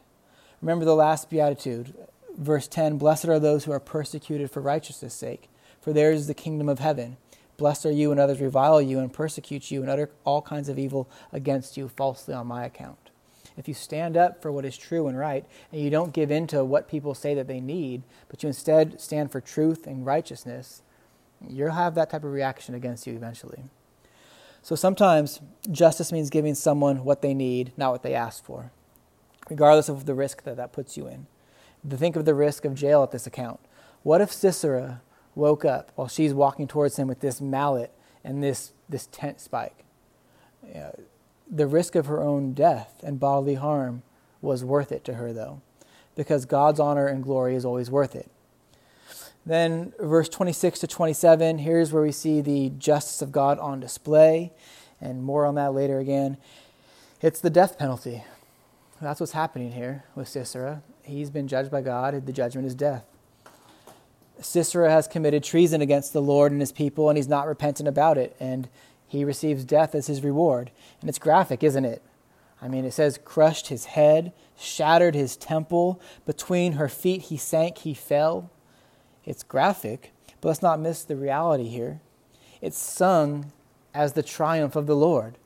Remember 0.61 0.85
the 0.85 0.95
last 0.95 1.31
beatitude, 1.31 1.95
verse 2.37 2.69
10 2.69 2.99
Blessed 2.99 3.27
are 3.27 3.39
those 3.39 3.65
who 3.65 3.73
are 3.73 3.81
persecuted 3.81 4.51
for 4.51 4.61
righteousness' 4.61 5.15
sake, 5.15 5.49
for 5.81 5.93
theirs 5.93 6.21
is 6.21 6.27
the 6.27 6.35
kingdom 6.35 6.69
of 6.69 6.81
heaven. 6.81 7.17
Blessed 7.57 7.87
are 7.87 7.93
you 7.93 8.11
when 8.11 8.19
others 8.19 8.41
revile 8.41 8.83
you 8.83 8.99
and 8.99 9.13
persecute 9.13 9.71
you 9.71 9.81
and 9.81 9.91
utter 9.91 10.11
all 10.25 10.43
kinds 10.43 10.69
of 10.69 10.79
evil 10.79 11.09
against 11.33 11.77
you 11.77 11.89
falsely 11.89 12.35
on 12.35 12.47
my 12.47 12.65
account. 12.65 13.08
If 13.59 13.69
you 13.69 13.75
stand 13.75 14.17
up 14.17 14.41
for 14.41 14.51
what 14.53 14.65
is 14.65 14.77
true 14.77 15.09
and 15.09 15.19
right, 15.19 15.45
and 15.73 15.81
you 15.81 15.91
don't 15.91 16.13
give 16.13 16.31
in 16.31 16.47
to 16.49 16.65
what 16.65 16.89
people 16.89 17.15
say 17.15 17.35
that 17.35 17.49
they 17.49 17.61
need, 17.61 18.03
but 18.29 18.43
you 18.43 18.47
instead 18.47 19.01
stand 19.01 19.31
for 19.31 19.41
truth 19.41 19.87
and 19.87 20.07
righteousness, 20.07 20.83
you'll 21.47 21.73
have 21.73 21.95
that 21.97 22.11
type 22.11 22.25
of 22.25 22.33
reaction 22.33 22.75
against 22.75 23.07
you 23.07 23.15
eventually. 23.15 23.65
So 24.63 24.75
sometimes 24.75 25.41
justice 25.71 26.13
means 26.13 26.31
giving 26.31 26.55
someone 26.55 27.05
what 27.05 27.21
they 27.21 27.35
need, 27.35 27.73
not 27.77 27.93
what 27.93 28.03
they 28.03 28.15
ask 28.15 28.45
for, 28.45 28.71
regardless 29.51 29.89
of 29.89 30.07
the 30.07 30.15
risk 30.15 30.45
that 30.45 30.57
that 30.57 30.73
puts 30.73 30.97
you 30.97 31.07
in. 31.07 31.27
Think 31.89 32.17
of 32.17 32.25
the 32.25 32.35
risk 32.35 32.65
of 32.65 32.81
Jael 32.81 33.03
at 33.03 33.11
this 33.11 33.27
account. 33.27 33.61
What 34.03 34.21
if 34.21 34.33
Sisera 34.33 35.03
woke 35.39 35.65
up 35.65 35.93
while 35.95 36.09
she's 36.09 36.35
walking 36.35 36.67
towards 36.67 36.97
him 36.97 37.09
with 37.09 37.21
this 37.21 37.41
mallet 37.41 37.93
and 38.25 38.43
this, 38.43 38.73
this 38.89 39.09
tent 39.11 39.41
spike. 39.41 39.85
The 41.51 41.67
risk 41.67 41.95
of 41.95 42.07
her 42.07 42.23
own 42.23 42.53
death 42.53 43.01
and 43.03 43.21
bodily 43.21 43.55
harm 43.55 44.03
was 44.41 44.65
worth 44.65 44.93
it 44.93 45.05
to 45.05 45.15
her, 45.15 45.33
though, 45.33 45.61
because 46.15 46.45
God's 46.45 46.81
honor 46.81 47.07
and 47.07 47.23
glory 47.23 47.55
is 47.55 47.65
always 47.65 47.91
worth 47.91 48.15
it. 48.15 48.31
Then, 49.47 49.95
verse 49.99 50.29
26 50.29 50.81
to 50.81 50.87
27, 50.87 51.59
here's 51.59 51.93
where 51.93 52.03
we 52.03 52.13
see 52.13 52.41
the 52.41 52.71
justice 52.71 53.23
of 53.23 53.33
God 53.33 53.59
on 53.59 53.81
display, 53.81 54.53
and 55.01 55.23
more 55.23 55.47
on 55.47 55.55
that 55.55 55.73
later 55.73 55.99
again. 55.99 56.37
It's 57.23 57.41
the 57.41 57.51
death 57.51 57.79
penalty. 57.79 58.25
That's 59.01 59.21
what's 59.21 59.33
happening 59.33 59.73
here 59.73 60.05
with 60.15 60.29
Sisera. 60.29 60.83
He's 61.03 61.31
been 61.31 61.49
judged 61.49 61.71
by 61.71 61.81
God, 61.81 62.27
the 62.27 62.33
judgment 62.33 62.67
is 62.67 62.75
death. 62.75 63.05
Sisera 64.41 64.91
has 64.91 65.09
committed 65.09 65.43
treason 65.43 65.81
against 65.81 66.13
the 66.13 66.23
Lord 66.23 66.53
and 66.53 66.61
his 66.61 66.73
people, 66.73 67.09
and 67.09 67.17
he's 67.17 67.29
not 67.29 67.47
repentant 67.47 67.89
about 67.89 68.19
it, 68.19 68.37
and 68.39 68.69
he 69.09 69.25
receives 69.25 69.65
death 69.65 69.95
as 69.95 70.07
his 70.07 70.23
reward. 70.23 70.71
And 71.01 71.09
it's 71.09 71.19
graphic, 71.19 71.65
isn't 71.65 71.85
it? 71.85 72.03
I 72.61 72.69
mean, 72.69 72.85
it 72.85 72.93
says, 72.93 73.19
crushed 73.25 73.69
his 73.69 73.87
head, 73.87 74.33
shattered 74.59 75.15
his 75.15 75.37
temple, 75.37 76.01
between 76.27 76.73
her 76.73 76.89
feet 76.89 77.23
he 77.23 77.37
sank, 77.37 77.79
he 77.79 77.95
fell. 77.95 78.51
It's 79.25 79.43
graphic, 79.43 80.13
but 80.41 80.49
let's 80.49 80.63
not 80.63 80.81
miss 80.81 81.05
the 81.05 81.17
reality 81.17 81.69
here. 81.69 82.01
It's 82.61 82.79
sung 82.79 83.53
as 83.95 84.13
the 84.13 84.23
triumph 84.23 84.77
of 84.77 84.87
the 84.87 84.97
Lord. 84.97 85.39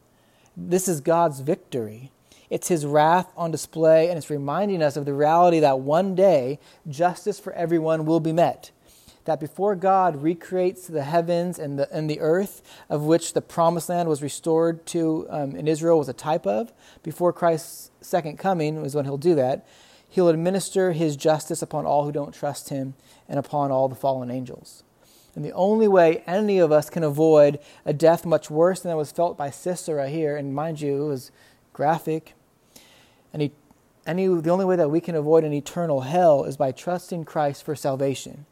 This 0.57 0.89
is 0.89 1.01
God's 1.01 1.41
victory. 1.41 2.11
It's 2.51 2.69
his 2.69 2.85
wrath 2.85 3.33
on 3.37 3.51
display, 3.51 4.09
and 4.09 4.19
it's 4.19 4.29
reminding 4.29 4.83
us 4.83 4.97
of 4.97 5.05
the 5.05 5.15
reality 5.15 5.61
that 5.61 5.81
one 5.81 6.15
day 6.15 6.59
justice 6.89 7.39
for 7.39 7.53
everyone 7.55 8.05
will 8.05 8.21
be 8.21 8.33
met 8.33 8.71
that 9.25 9.41
before 9.41 9.77
God 9.77 10.23
recreates 10.23 10.87
the 10.87 11.05
heavens 11.05 11.59
and 11.59 11.79
the, 11.79 11.91
and 11.93 12.11
the 12.11 12.21
earth, 12.21 12.63
of 12.89 13.03
which 13.03 13.33
the 13.33 13.41
promised 13.41 13.89
land 13.89 14.09
was 14.09 14.23
restored 14.23 14.85
to 14.87 15.27
um, 15.31 15.55
in 15.55 15.69
Israel 15.69 15.99
was 15.99 16.09
a 16.09 16.15
type 16.15 16.47
of, 16.47 16.73
before 17.03 17.33
Christ's 17.33 17.91
second 18.01 18.39
coming 18.39 18.85
is 18.85 18.95
when 18.95 19.05
he'll 19.05 19.17
do 19.17 19.35
that, 19.35 19.67
he'll 20.09 20.29
administer 20.29 20.93
his 20.93 21.17
justice 21.17 21.63
upon 21.63 21.87
all 21.87 22.05
who 22.05 22.13
don't 22.13 22.35
trust 22.35 22.69
him 22.69 22.95
and 23.29 23.39
upon 23.39 23.71
all 23.71 23.89
the 23.89 23.95
fallen 23.95 24.31
angels. 24.31 24.83
And 25.35 25.45
the 25.45 25.53
only 25.53 25.89
way 25.89 26.23
any 26.27 26.59
of 26.59 26.71
us 26.71 26.91
can 26.91 27.03
avoid 27.03 27.59
a 27.87 27.93
death 27.93 28.27
much 28.27 28.51
worse 28.51 28.81
than 28.81 28.91
that 28.91 28.97
was 28.97 29.13
felt 29.13 29.39
by 29.39 29.51
Sisera 29.51 30.09
here, 30.09 30.37
and 30.37 30.55
mind 30.55 30.81
you, 30.81 31.05
it 31.05 31.09
was 31.09 31.31
graphic, 31.73 32.35
and 33.33 33.41
he, 33.41 33.53
any, 34.07 34.27
the 34.27 34.51
only 34.51 34.67
way 34.67 34.77
that 34.77 34.91
we 34.91 35.01
can 35.01 35.15
avoid 35.15 35.45
an 35.45 35.55
eternal 35.55 36.03
hell 36.03 36.45
is 36.45 36.57
by 36.59 36.73
trusting 36.73 37.25
Christ 37.25 37.65
for 37.65 37.75
salvation. 37.75 38.45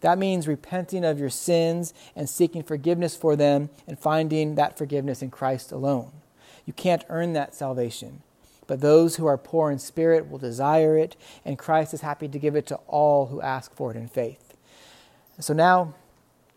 That 0.00 0.18
means 0.18 0.46
repenting 0.46 1.04
of 1.04 1.18
your 1.18 1.30
sins 1.30 1.92
and 2.14 2.28
seeking 2.28 2.62
forgiveness 2.62 3.16
for 3.16 3.34
them 3.34 3.70
and 3.86 3.98
finding 3.98 4.54
that 4.54 4.78
forgiveness 4.78 5.22
in 5.22 5.30
Christ 5.30 5.72
alone. 5.72 6.12
You 6.66 6.72
can't 6.72 7.04
earn 7.08 7.32
that 7.32 7.54
salvation, 7.54 8.22
but 8.66 8.80
those 8.80 9.16
who 9.16 9.26
are 9.26 9.38
poor 9.38 9.70
in 9.70 9.78
spirit 9.78 10.30
will 10.30 10.38
desire 10.38 10.96
it, 10.96 11.16
and 11.44 11.58
Christ 11.58 11.94
is 11.94 12.02
happy 12.02 12.28
to 12.28 12.38
give 12.38 12.54
it 12.54 12.66
to 12.66 12.76
all 12.86 13.26
who 13.26 13.40
ask 13.40 13.74
for 13.74 13.90
it 13.90 13.96
in 13.96 14.06
faith. 14.06 14.54
So 15.40 15.54
now 15.54 15.94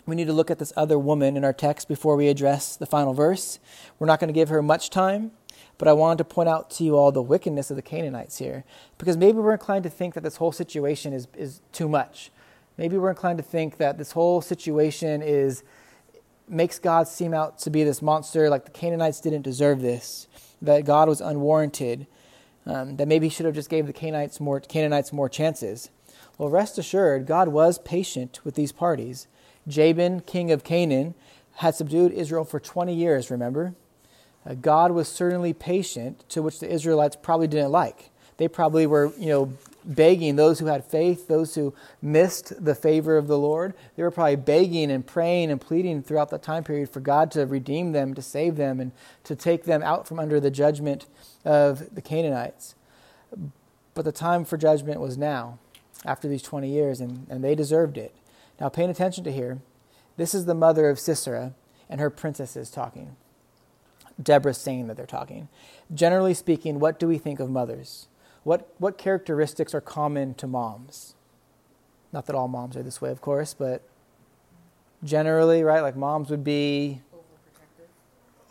we 0.06 0.16
need 0.16 0.28
to 0.28 0.34
look 0.34 0.52
at 0.52 0.60
this 0.60 0.74
other 0.76 1.00
woman 1.00 1.38
in 1.38 1.46
our 1.46 1.54
text 1.54 1.88
before 1.88 2.16
we 2.16 2.28
address 2.28 2.76
the 2.76 2.86
final 2.86 3.14
verse. 3.14 3.60
We're 3.98 4.08
not 4.08 4.20
going 4.20 4.28
to 4.28 4.34
give 4.34 4.50
her 4.50 4.62
much 4.62 4.90
time, 4.90 5.32
but 5.78 5.88
I 5.88 5.94
wanted 5.94 6.18
to 6.20 6.26
point 6.26 6.50
out 6.50 6.70
to 6.72 6.84
you 6.84 6.98
all 6.98 7.12
the 7.12 7.22
wickedness 7.22 7.72
of 7.72 7.76
the 7.76 7.82
Canaanites 7.82 8.38
here, 8.38 8.66
because 8.98 9.18
maybe 9.18 9.40
we're 9.40 9.54
inclined 9.54 9.84
to 9.84 9.90
think 9.90 10.14
that 10.14 10.22
this 10.22 10.36
whole 10.36 10.52
situation 10.52 11.14
is, 11.14 11.28
is 11.36 11.62
too 11.72 11.88
much 11.88 12.30
maybe 12.78 12.98
we're 12.98 13.10
inclined 13.10 13.38
to 13.38 13.44
think 13.44 13.78
that 13.78 13.98
this 13.98 14.12
whole 14.12 14.42
situation 14.42 15.22
is 15.22 15.64
makes 16.48 16.80
God 16.80 17.08
seem 17.08 17.34
out 17.34 17.58
to 17.60 17.70
be 17.70 17.84
this 17.84 18.02
monster, 18.02 18.50
like 18.50 18.66
the 18.66 18.72
Canaanites 18.72 19.22
didn't 19.22 19.44
deserve 19.44 19.82
this, 19.82 20.28
that 20.62 20.84
God 20.86 21.08
was 21.08 21.22
unwarranted, 21.22 22.08
um, 22.66 22.98
that 22.98 23.08
maybe 23.08 23.28
he 23.28 23.30
should 23.30 23.46
have 23.46 23.56
just 23.56 23.70
gave 23.70 23.88
the 23.88 23.94
Canaanites 23.94 24.40
more, 24.40 24.60
Canaanites 24.60 25.14
more 25.14 25.30
chances. 25.30 25.90
Well, 26.38 26.50
rest 26.50 26.78
assured, 26.78 27.26
God 27.26 27.48
was 27.48 27.80
patient 27.80 28.42
with 28.44 28.56
these 28.56 28.72
parties. 28.72 29.28
Jabin, 29.68 30.22
king 30.22 30.52
of 30.52 30.64
Canaan, 30.64 31.16
had 31.56 31.76
subdued 31.76 32.12
Israel 32.12 32.44
for 32.44 32.60
20 32.60 32.94
years, 32.94 33.32
remember? 33.32 33.76
Uh, 34.46 34.56
God 34.56 34.92
was 34.92 35.08
certainly 35.08 35.54
patient, 35.54 36.28
to 36.30 36.42
which 36.42 36.60
the 36.60 36.70
Israelites 36.70 37.16
probably 37.16 37.48
didn't 37.48 37.72
like. 37.72 38.10
They 38.38 38.48
probably 38.48 38.88
were, 38.88 39.14
you 39.18 39.28
know, 39.28 39.54
begging 39.86 40.36
those 40.36 40.60
who 40.60 40.68
had 40.68 40.86
faith, 40.86 41.28
those 41.28 41.56
who 41.56 41.74
missed 42.02 42.64
the 42.64 42.76
favor 42.76 43.18
of 43.18 43.28
the 43.28 43.38
Lord, 43.38 43.74
they 43.96 44.04
were 44.04 44.12
probably 44.12 44.36
begging 44.36 44.92
and 44.92 45.06
praying 45.06 45.52
and 45.52 45.60
pleading 45.60 46.04
throughout 46.04 46.30
that 46.30 46.44
time 46.44 46.64
period 46.64 46.90
for 46.90 47.00
God 47.00 47.32
to 47.32 47.46
redeem 47.46 47.92
them, 47.92 48.14
to 48.14 48.22
save 48.22 48.56
them, 48.56 48.80
and 48.80 48.92
to 49.24 49.36
take 49.36 49.64
them 49.64 49.82
out 49.84 50.08
from 50.08 50.20
under 50.20 50.40
the 50.40 50.52
judgment 50.52 51.06
of 51.46 51.94
the 51.94 52.02
Canaanites. 52.02 52.76
But 53.94 54.06
the 54.06 54.12
time 54.12 54.46
for 54.46 54.58
judgment 54.58 55.00
was 55.00 55.18
now, 55.18 55.60
after 56.06 56.28
these 56.28 56.42
20 56.42 56.70
years, 56.70 57.02
and, 57.02 57.28
and 57.30 57.44
they 57.44 57.56
deserved 57.56 57.98
it. 57.98 58.16
Now, 58.60 58.70
paying 58.70 58.90
attention 58.90 59.24
to 59.24 59.32
here, 59.32 59.60
this 60.18 60.34
is 60.34 60.46
the 60.46 60.54
mother 60.54 60.90
of 60.90 61.00
Sisera 61.00 61.54
and 61.90 62.00
her 62.00 62.10
princesses 62.10 62.70
talking. 62.70 63.16
Deborah's 64.22 64.58
saying 64.58 64.88
that 64.88 64.98
they're 64.98 65.06
talking. 65.06 65.50
Generally 65.94 66.36
speaking, 66.36 66.80
what 66.80 67.00
do 67.00 67.08
we 67.08 67.18
think 67.18 67.40
of 67.40 67.50
mothers? 67.50 68.08
What, 68.44 68.74
what 68.80 68.98
characteristics 68.98 69.74
are 69.74 69.82
common 69.82 70.34
to 70.36 70.48
moms? 70.48 71.16
Not 72.12 72.26
that 72.26 72.36
all 72.36 72.48
moms 72.48 72.76
are 72.76 72.84
this 72.84 73.00
way, 73.02 73.10
of 73.12 73.22
course, 73.22 73.54
but 73.54 73.82
generally, 75.04 75.64
right? 75.64 75.82
Like 75.82 75.96
moms 75.96 76.30
would 76.30 76.44
be 76.44 77.02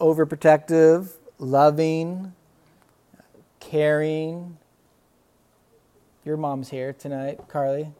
overprotective, 0.00 0.26
overprotective 0.28 1.12
loving, 1.38 2.32
caring. 3.58 4.58
Your 6.24 6.36
mom's 6.36 6.68
here 6.68 6.92
tonight, 6.92 7.40
Carly. 7.48 7.92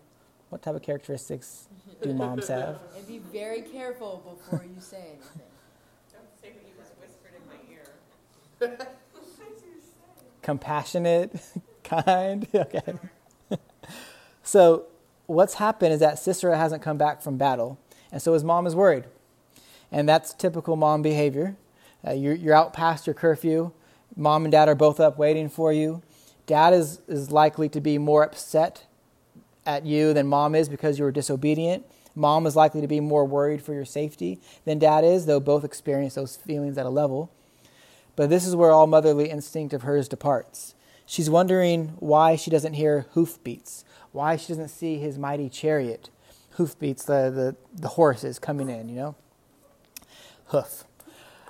What 0.50 0.62
type 0.62 0.74
of 0.74 0.83
characteristics 0.83 1.68
do 2.03 2.12
moms 2.12 2.48
have? 2.48 2.79
And 2.96 3.07
be 3.07 3.18
very 3.18 3.62
careful 3.62 4.38
before 4.42 4.64
you 4.64 4.81
say 4.81 4.98
anything. 4.98 5.42
Don't 6.12 6.40
say 6.40 6.53
what 6.53 6.62
you 6.66 6.74
just 6.79 6.92
whispered 7.00 7.33
in 8.61 8.68
my 8.68 8.79
ear. 8.79 8.88
Compassionate, 10.42 11.33
kind. 11.90 12.46
okay. 12.55 12.94
so 14.42 14.87
what's 15.26 15.55
happened 15.55 15.92
is 15.92 16.00
that 16.00 16.18
Sisera 16.18 16.57
hasn't 16.57 16.83
come 16.83 16.98
back 16.98 17.22
from 17.22 17.37
battle, 17.37 17.79
and 18.12 18.20
so 18.22 18.33
his 18.33 18.44
mom 18.44 18.66
is 18.66 18.74
worried. 18.74 19.05
And 19.92 20.09
that's 20.09 20.33
typical 20.33 20.76
mom 20.76 21.03
behavior. 21.03 21.57
Uh, 22.07 22.12
you're, 22.12 22.35
you're 22.35 22.55
out 22.55 22.72
past 22.72 23.07
your 23.07 23.14
curfew. 23.14 23.72
Mom 24.16 24.44
and 24.44 24.53
dad 24.53 24.68
are 24.68 24.74
both 24.74 25.00
up 25.00 25.18
waiting 25.18 25.48
for 25.48 25.72
you. 25.72 26.03
Dad 26.46 26.72
is, 26.72 27.00
is 27.09 27.31
likely 27.31 27.68
to 27.68 27.81
be 27.81 27.98
more 27.98 28.22
upset 28.22 28.87
at 29.66 29.85
you 29.85 30.12
than 30.12 30.26
mom 30.26 30.55
is 30.55 30.68
because 30.68 30.98
you 30.98 31.05
were 31.05 31.12
disobedient. 31.12 31.85
Mom 32.14 32.46
is 32.46 32.57
likely 32.57 32.81
to 32.81 32.88
be 32.88 33.00
more 33.00 33.24
worried 33.24 33.62
for 33.62 33.72
your 33.72 33.85
safety 33.85 34.40
than 34.64 34.79
dad 34.79 35.05
is, 35.05 35.26
though 35.26 35.40
both 35.40 35.64
experience 35.64 36.14
those 36.14 36.37
feelings 36.37 36.76
at 36.76 36.87
a 36.87 36.90
level. 36.90 37.31
But 38.16 38.31
this 38.31 38.46
is 38.46 38.57
where 38.57 38.72
all 38.72 38.87
motherly 38.87 39.31
instinct 39.31 39.72
of 39.72 39.83
hers 39.83 40.09
departs. 40.09 40.74
She's 41.11 41.29
wondering 41.29 41.94
why 41.99 42.37
she 42.37 42.53
doesn't 42.53 42.75
hear 42.75 43.07
hoofbeats, 43.14 43.85
why 44.12 44.37
she 44.37 44.46
doesn't 44.46 44.68
see 44.68 44.99
his 44.99 45.18
mighty 45.18 45.49
chariot. 45.49 46.09
Hoofbeats, 46.51 47.05
the, 47.05 47.33
the, 47.35 47.57
the 47.75 47.88
horses 47.88 48.38
coming 48.38 48.70
in, 48.70 48.88
you 48.88 48.94
know? 48.94 49.16
Hoof. 50.46 50.85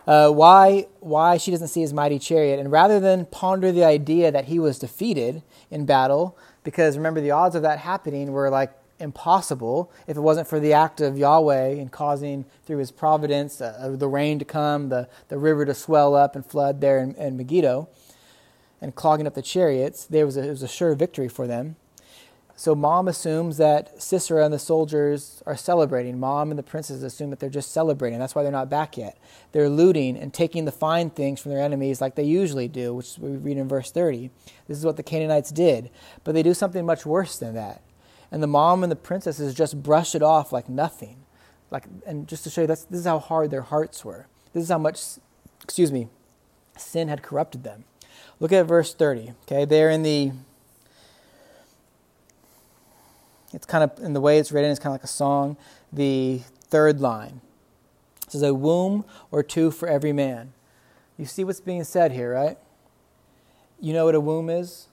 Uh, 0.06 0.30
why, 0.30 0.86
why 1.00 1.36
she 1.36 1.50
doesn't 1.50 1.68
see 1.68 1.82
his 1.82 1.92
mighty 1.92 2.18
chariot. 2.18 2.58
And 2.58 2.72
rather 2.72 2.98
than 2.98 3.26
ponder 3.26 3.70
the 3.70 3.84
idea 3.84 4.32
that 4.32 4.46
he 4.46 4.58
was 4.58 4.78
defeated 4.78 5.42
in 5.70 5.84
battle, 5.84 6.38
because 6.64 6.96
remember, 6.96 7.20
the 7.20 7.32
odds 7.32 7.54
of 7.54 7.60
that 7.60 7.80
happening 7.80 8.32
were 8.32 8.48
like 8.48 8.72
impossible 8.98 9.92
if 10.06 10.16
it 10.16 10.20
wasn't 10.20 10.48
for 10.48 10.58
the 10.58 10.72
act 10.72 11.02
of 11.02 11.18
Yahweh 11.18 11.72
in 11.72 11.90
causing, 11.90 12.46
through 12.64 12.78
his 12.78 12.90
providence, 12.90 13.60
uh, 13.60 13.94
the 13.94 14.08
rain 14.08 14.38
to 14.38 14.44
come, 14.46 14.88
the, 14.88 15.06
the 15.28 15.36
river 15.36 15.66
to 15.66 15.74
swell 15.74 16.14
up 16.14 16.34
and 16.34 16.46
flood 16.46 16.80
there 16.80 16.98
in, 16.98 17.14
in 17.16 17.36
Megiddo 17.36 17.90
and 18.80 18.94
clogging 18.94 19.26
up 19.26 19.34
the 19.34 19.42
chariots, 19.42 20.06
there 20.06 20.26
was 20.26 20.36
a, 20.36 20.46
it 20.46 20.50
was 20.50 20.62
a 20.62 20.68
sure 20.68 20.94
victory 20.94 21.28
for 21.28 21.46
them. 21.46 21.76
So 22.60 22.74
mom 22.74 23.08
assumes 23.08 23.56
that 23.56 24.02
Sisera 24.02 24.44
and 24.44 24.52
the 24.52 24.58
soldiers 24.58 25.42
are 25.46 25.56
celebrating. 25.56 26.20
Mom 26.20 26.50
and 26.50 26.58
the 26.58 26.62
princes 26.62 27.02
assume 27.02 27.30
that 27.30 27.40
they're 27.40 27.48
just 27.48 27.72
celebrating. 27.72 28.18
That's 28.18 28.34
why 28.34 28.42
they're 28.42 28.52
not 28.52 28.68
back 28.68 28.98
yet. 28.98 29.16
They're 29.52 29.70
looting 29.70 30.14
and 30.18 30.32
taking 30.34 30.66
the 30.66 30.70
fine 30.70 31.08
things 31.08 31.40
from 31.40 31.52
their 31.52 31.62
enemies 31.62 32.02
like 32.02 32.16
they 32.16 32.24
usually 32.24 32.68
do, 32.68 32.92
which 32.92 33.16
we 33.18 33.30
read 33.30 33.56
in 33.56 33.66
verse 33.66 33.90
30. 33.90 34.30
This 34.68 34.76
is 34.76 34.84
what 34.84 34.98
the 34.98 35.02
Canaanites 35.02 35.50
did. 35.50 35.88
But 36.22 36.34
they 36.34 36.42
do 36.42 36.52
something 36.52 36.84
much 36.84 37.06
worse 37.06 37.38
than 37.38 37.54
that. 37.54 37.80
And 38.30 38.42
the 38.42 38.46
mom 38.46 38.82
and 38.82 38.92
the 38.92 38.96
princesses 38.96 39.54
just 39.54 39.82
brush 39.82 40.14
it 40.14 40.22
off 40.22 40.52
like 40.52 40.68
nothing. 40.68 41.24
Like, 41.70 41.86
and 42.06 42.28
just 42.28 42.44
to 42.44 42.50
show 42.50 42.60
you, 42.60 42.66
this 42.66 42.86
is 42.90 43.06
how 43.06 43.20
hard 43.20 43.50
their 43.50 43.62
hearts 43.62 44.04
were. 44.04 44.26
This 44.52 44.64
is 44.64 44.68
how 44.68 44.76
much, 44.76 45.00
excuse 45.62 45.90
me, 45.90 46.08
sin 46.76 47.08
had 47.08 47.22
corrupted 47.22 47.64
them. 47.64 47.84
Look 48.40 48.52
at 48.52 48.66
verse 48.66 48.94
30. 48.94 49.34
Okay, 49.42 49.64
there 49.64 49.90
in 49.90 50.02
the 50.02 50.32
it's 53.52 53.66
kind 53.66 53.84
of, 53.84 53.98
in 53.98 54.12
the 54.12 54.20
way 54.20 54.38
it's 54.38 54.52
written, 54.52 54.70
it's 54.70 54.78
kind 54.78 54.94
of 54.94 55.00
like 55.00 55.04
a 55.04 55.08
song. 55.08 55.56
The 55.92 56.42
third 56.62 57.00
line 57.00 57.40
it 58.22 58.32
says, 58.32 58.42
A 58.42 58.54
womb 58.54 59.04
or 59.30 59.42
two 59.42 59.70
for 59.70 59.88
every 59.88 60.12
man. 60.12 60.52
You 61.18 61.26
see 61.26 61.44
what's 61.44 61.60
being 61.60 61.84
said 61.84 62.12
here, 62.12 62.32
right? 62.32 62.56
You 63.80 63.92
know 63.92 64.04
what 64.04 64.14
a 64.14 64.20
womb 64.20 64.48
is? 64.48 64.86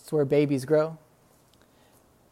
It's 0.00 0.12
where 0.12 0.24
babies 0.24 0.64
grow. 0.64 0.98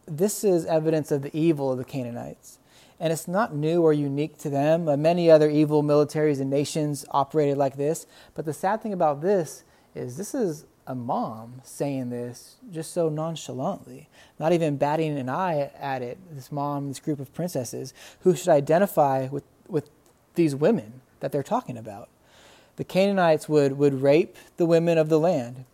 This 0.07 0.43
is 0.43 0.67
evidence 0.67 1.11
of 1.13 1.23
the 1.23 1.35
evil 1.37 1.71
of 1.71 1.79
the 1.79 1.85
Canaanites. 1.85 2.59
And 2.99 3.13
it's 3.13 3.27
not 3.27 3.55
new 3.55 3.83
or 3.83 3.93
unique 3.93 4.37
to 4.39 4.51
them. 4.51 4.85
Many 5.01 5.31
other 5.31 5.49
evil 5.49 5.83
militaries 5.83 6.41
and 6.41 6.51
nations 6.51 7.05
operated 7.11 7.57
like 7.57 7.77
this. 7.77 8.07
But 8.35 8.45
the 8.45 8.53
sad 8.53 8.83
thing 8.83 8.93
about 8.93 9.23
this 9.23 9.65
is 9.95 10.17
this 10.17 10.35
is 10.35 10.65
a 10.87 10.95
mom 10.95 11.61
saying 11.65 12.11
this 12.11 12.57
just 12.71 12.93
so 12.93 13.09
nonchalantly, 13.09 14.09
not 14.39 14.53
even 14.53 14.77
batting 14.77 15.17
an 15.17 15.29
eye 15.29 15.71
at 15.79 16.03
it. 16.03 16.19
This 16.31 16.51
mom, 16.51 16.89
this 16.89 17.01
group 17.01 17.21
of 17.21 17.33
princesses, 17.33 17.95
who 18.21 18.35
should 18.35 18.49
identify 18.49 19.29
with, 19.29 19.45
with 19.69 19.91
these 20.35 20.55
women 20.55 21.03
that 21.21 21.31
they're 21.31 21.43
talking 21.43 21.79
about. 21.79 22.09
The 22.77 22.85
Canaanites 22.85 23.49
would, 23.49 23.79
would 23.79 24.03
rape 24.03 24.37
the 24.57 24.67
women 24.67 24.99
of 24.99 25.09
the 25.09 25.21
land. 25.21 25.65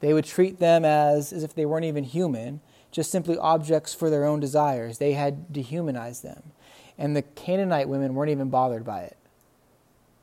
They 0.00 0.12
would 0.12 0.24
treat 0.24 0.58
them 0.58 0.84
as, 0.84 1.32
as 1.32 1.42
if 1.42 1.54
they 1.54 1.66
weren't 1.66 1.86
even 1.86 2.04
human, 2.04 2.60
just 2.90 3.10
simply 3.10 3.38
objects 3.38 3.94
for 3.94 4.10
their 4.10 4.24
own 4.24 4.38
desires. 4.38 4.98
They 4.98 5.14
had 5.14 5.52
dehumanized 5.52 6.22
them. 6.22 6.52
And 6.98 7.16
the 7.16 7.22
Canaanite 7.22 7.88
women 7.88 8.14
weren't 8.14 8.30
even 8.30 8.50
bothered 8.50 8.84
by 8.84 9.02
it. 9.02 9.16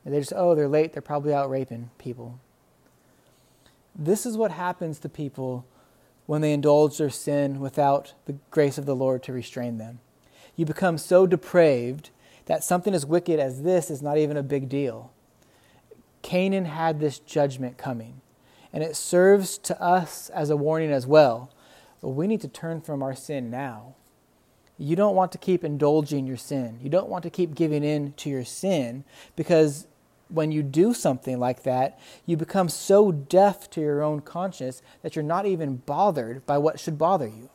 They 0.06 0.18
just, 0.18 0.32
oh, 0.34 0.54
they're 0.54 0.68
late, 0.68 0.92
they're 0.92 1.02
probably 1.02 1.34
out 1.34 1.50
raping 1.50 1.90
people. 1.98 2.40
This 3.94 4.24
is 4.24 4.36
what 4.36 4.52
happens 4.52 4.98
to 5.00 5.08
people 5.08 5.66
when 6.26 6.40
they 6.40 6.52
indulge 6.52 6.98
their 6.98 7.10
sin 7.10 7.60
without 7.60 8.14
the 8.26 8.36
grace 8.50 8.78
of 8.78 8.86
the 8.86 8.94
Lord 8.94 9.22
to 9.24 9.32
restrain 9.32 9.78
them. 9.78 9.98
You 10.56 10.64
become 10.64 10.98
so 10.98 11.26
depraved 11.26 12.10
that 12.46 12.64
something 12.64 12.94
as 12.94 13.06
wicked 13.06 13.40
as 13.40 13.62
this 13.62 13.90
is 13.90 14.02
not 14.02 14.18
even 14.18 14.36
a 14.36 14.42
big 14.42 14.68
deal. 14.68 15.12
Canaan 16.22 16.66
had 16.66 17.00
this 17.00 17.18
judgment 17.18 17.78
coming, 17.78 18.20
and 18.72 18.82
it 18.82 18.96
serves 18.96 19.58
to 19.58 19.80
us 19.80 20.30
as 20.30 20.50
a 20.50 20.56
warning 20.56 20.92
as 20.92 21.06
well. 21.06 21.52
But 22.00 22.10
we 22.10 22.26
need 22.26 22.40
to 22.42 22.48
turn 22.48 22.80
from 22.80 23.02
our 23.02 23.14
sin 23.14 23.50
now. 23.50 23.94
You 24.78 24.96
don't 24.96 25.14
want 25.14 25.32
to 25.32 25.38
keep 25.38 25.62
indulging 25.62 26.26
your 26.26 26.38
sin. 26.38 26.78
You 26.82 26.88
don't 26.88 27.08
want 27.08 27.22
to 27.24 27.30
keep 27.30 27.54
giving 27.54 27.84
in 27.84 28.14
to 28.14 28.30
your 28.30 28.44
sin 28.44 29.04
because 29.36 29.86
when 30.30 30.52
you 30.52 30.62
do 30.62 30.94
something 30.94 31.38
like 31.38 31.64
that, 31.64 31.98
you 32.24 32.36
become 32.36 32.68
so 32.68 33.10
deaf 33.12 33.68
to 33.70 33.80
your 33.80 34.02
own 34.02 34.20
conscience 34.20 34.82
that 35.02 35.16
you're 35.16 35.22
not 35.22 35.46
even 35.46 35.76
bothered 35.76 36.46
by 36.46 36.58
what 36.58 36.78
should 36.78 36.98
bother 36.98 37.26
you. 37.26 37.50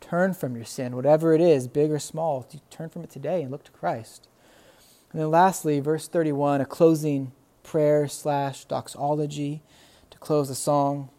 Turn 0.00 0.34
from 0.34 0.54
your 0.54 0.64
sin, 0.64 0.94
whatever 0.94 1.32
it 1.32 1.40
is, 1.40 1.66
big 1.66 1.90
or 1.90 1.98
small. 1.98 2.46
Turn 2.70 2.88
from 2.88 3.02
it 3.02 3.10
today 3.10 3.42
and 3.42 3.50
look 3.50 3.64
to 3.64 3.72
Christ. 3.72 4.28
And 5.12 5.20
then 5.20 5.30
lastly, 5.30 5.80
verse 5.80 6.08
31, 6.08 6.60
a 6.60 6.66
closing 6.66 7.32
prayer 7.62 8.06
slash 8.06 8.64
doxology 8.64 9.62
to 10.10 10.18
close 10.18 10.48
the 10.48 10.54
song. 10.54 11.10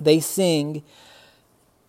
They 0.00 0.20
sing, 0.20 0.82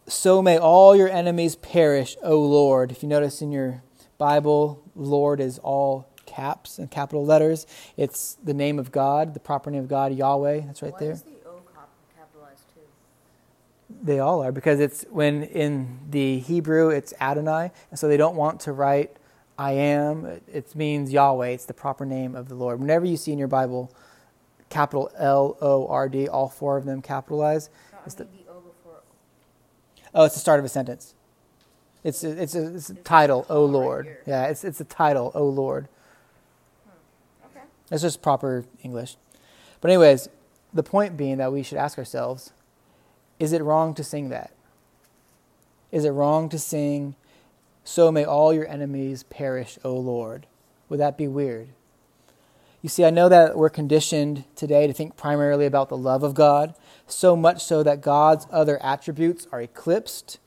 So 0.08 0.42
may 0.42 0.58
all 0.58 0.96
your 0.96 1.10
enemies 1.10 1.56
perish, 1.56 2.18
O 2.22 2.40
Lord. 2.40 2.92
If 2.92 3.02
you 3.02 3.10
notice 3.10 3.42
in 3.42 3.52
your 3.52 3.82
Bible, 4.18 4.84
Lord 4.96 5.40
is 5.40 5.60
all 5.60 6.10
caps 6.26 6.80
and 6.80 6.90
capital 6.92 7.26
letters. 7.26 7.66
It's 7.98 8.36
the 8.44 8.54
name 8.54 8.80
of 8.80 8.92
God, 8.92 9.34
the 9.34 9.40
proper 9.40 9.72
name 9.72 9.82
of 9.84 9.88
God, 9.90 10.14
Yahweh. 10.14 10.62
That's 10.62 10.82
right 10.82 10.94
Why 10.94 11.00
there. 11.00 11.12
is 11.12 11.24
the 11.24 11.32
O 11.48 11.62
capitalized 12.18 12.64
too? 12.74 12.82
They 14.04 14.20
all 14.20 14.42
are 14.44 14.52
because 14.52 14.80
it's 14.80 15.04
when 15.10 15.44
in 15.44 16.00
the 16.10 16.40
Hebrew 16.40 16.90
it's 16.90 17.14
Adonai, 17.22 17.72
and 17.90 18.00
so 18.00 18.08
they 18.08 18.18
don't 18.18 18.36
want 18.36 18.60
to 18.62 18.72
write 18.72 19.18
I 19.58 19.72
am. 19.72 20.26
It 20.52 20.76
means 20.76 21.14
Yahweh. 21.14 21.48
It's 21.48 21.66
the 21.66 21.74
proper 21.74 22.06
name 22.06 22.36
of 22.36 22.50
the 22.50 22.56
Lord. 22.56 22.80
Whenever 22.80 23.06
you 23.06 23.16
see 23.18 23.32
in 23.32 23.38
your 23.40 23.48
Bible 23.48 23.92
capital 24.70 25.10
L 25.18 25.58
O 25.62 25.88
R 25.88 26.10
D, 26.10 26.28
all 26.28 26.50
four 26.50 26.76
of 26.78 26.86
them 26.86 27.02
capitalized. 27.02 27.70
No, 27.94 28.00
It's 28.06 28.16
the 28.16 28.26
O 28.50 28.60
before. 28.60 29.00
Oh, 30.14 30.26
it's 30.26 30.34
the 30.36 30.42
start 30.42 30.60
of 30.60 30.66
a 30.66 30.70
sentence. 30.70 31.14
It's 32.04 32.24
a, 32.24 32.42
it's 32.42 32.54
a, 32.54 32.76
it's 32.76 32.90
a 32.90 32.96
title, 32.96 33.46
O 33.50 33.64
Oh, 33.64 33.66
right 33.66 33.74
Lord. 33.74 34.06
here. 34.06 34.20
Yeah, 34.28 34.44
it's 34.48 34.64
it's 34.66 34.82
a 34.82 34.86
title, 34.86 35.32
O 35.34 35.46
Lord. 35.48 35.88
It's 37.92 38.02
just 38.02 38.22
proper 38.22 38.66
English. 38.84 39.18
But, 39.82 39.92
anyways, 39.92 40.30
the 40.74 40.84
point 40.84 41.18
being 41.18 41.38
that 41.38 41.54
we 41.54 41.64
should 41.64 41.78
ask 41.78 41.98
ourselves 41.98 42.52
is 43.38 43.52
it 43.52 43.62
wrong 43.62 43.94
to 43.96 44.04
sing 44.04 44.30
that? 44.30 44.52
Is 45.92 46.06
it 46.06 46.12
wrong 46.12 46.50
to 46.50 46.60
sing, 46.60 47.16
So 47.84 48.12
may 48.12 48.24
all 48.24 48.54
your 48.54 48.68
enemies 48.68 49.24
perish, 49.24 49.78
O 49.84 49.94
Lord? 49.94 50.48
Would 50.90 51.00
that 51.00 51.18
be 51.18 51.28
weird? 51.28 51.70
You 52.82 52.90
see, 52.90 53.04
I 53.04 53.10
know 53.10 53.30
that 53.30 53.58
we're 53.58 53.70
conditioned 53.70 54.44
today 54.56 54.88
to 54.88 54.94
think 54.94 55.18
primarily 55.18 55.66
about 55.66 55.90
the 55.90 55.98
love 55.98 56.24
of 56.24 56.34
God, 56.34 56.76
so 57.08 57.36
much 57.36 57.64
so 57.64 57.84
that 57.84 58.02
God's 58.02 58.48
other 58.52 58.82
attributes 58.82 59.48
are 59.52 59.62
eclipsed. 59.62 60.40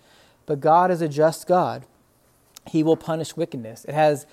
But 0.46 0.60
God 0.60 0.90
is 0.90 1.02
a 1.02 1.08
just 1.08 1.46
God. 1.46 1.84
He 2.66 2.82
will 2.82 2.96
punish 2.96 3.36
wickedness. 3.36 3.84
It 3.84 3.94
has 3.94 4.26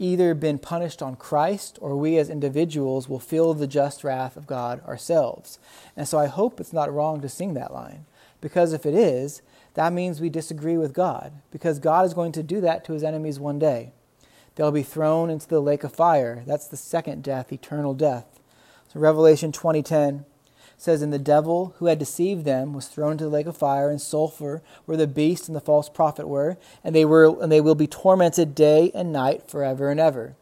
either 0.00 0.34
been 0.34 0.58
punished 0.58 1.02
on 1.02 1.14
Christ 1.14 1.78
or 1.80 1.94
we 1.94 2.16
as 2.16 2.30
individuals 2.30 3.08
will 3.08 3.20
feel 3.20 3.52
the 3.52 3.66
just 3.66 4.02
wrath 4.02 4.34
of 4.34 4.46
God 4.46 4.82
ourselves. 4.86 5.58
And 5.94 6.08
so 6.08 6.18
I 6.18 6.26
hope 6.26 6.58
it's 6.58 6.72
not 6.72 6.92
wrong 6.92 7.20
to 7.20 7.28
sing 7.28 7.52
that 7.54 7.72
line. 7.72 8.06
Because 8.40 8.72
if 8.72 8.86
it 8.86 8.94
is, 8.94 9.42
that 9.74 9.92
means 9.92 10.18
we 10.18 10.30
disagree 10.30 10.78
with 10.78 10.94
God. 10.94 11.34
Because 11.50 11.78
God 11.78 12.06
is 12.06 12.14
going 12.14 12.32
to 12.32 12.42
do 12.42 12.62
that 12.62 12.82
to 12.86 12.94
his 12.94 13.04
enemies 13.04 13.38
one 13.38 13.58
day. 13.58 13.92
They'll 14.54 14.72
be 14.72 14.82
thrown 14.82 15.28
into 15.28 15.46
the 15.46 15.60
lake 15.60 15.84
of 15.84 15.92
fire. 15.92 16.42
That's 16.46 16.66
the 16.66 16.78
second 16.78 17.22
death, 17.22 17.52
eternal 17.52 17.92
death. 17.92 18.40
So 18.92 19.00
Revelation 19.00 19.52
20:10 19.52 20.24
says, 20.80 21.02
And 21.02 21.12
the 21.12 21.18
devil 21.18 21.74
who 21.78 21.86
had 21.86 21.98
deceived 21.98 22.44
them 22.44 22.72
was 22.72 22.86
thrown 22.86 23.12
into 23.12 23.24
the 23.24 23.30
lake 23.30 23.46
of 23.46 23.56
fire 23.56 23.90
and 23.90 24.00
sulfur, 24.00 24.62
where 24.86 24.96
the 24.96 25.06
beast 25.06 25.46
and 25.46 25.54
the 25.54 25.60
false 25.60 25.88
prophet 25.88 26.26
were, 26.26 26.56
and 26.82 26.94
they 26.94 27.04
were 27.04 27.36
and 27.42 27.52
they 27.52 27.60
will 27.60 27.74
be 27.74 27.86
tormented 27.86 28.54
day 28.54 28.90
and 28.94 29.12
night 29.12 29.48
forever 29.48 29.90
and 29.90 30.00
ever. 30.00 30.36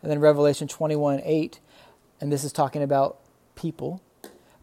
And 0.00 0.10
then 0.10 0.20
Revelation 0.20 0.68
twenty 0.68 0.94
one 0.96 1.20
eight, 1.24 1.58
and 2.20 2.30
this 2.32 2.44
is 2.44 2.52
talking 2.52 2.82
about 2.82 3.18
people. 3.56 4.00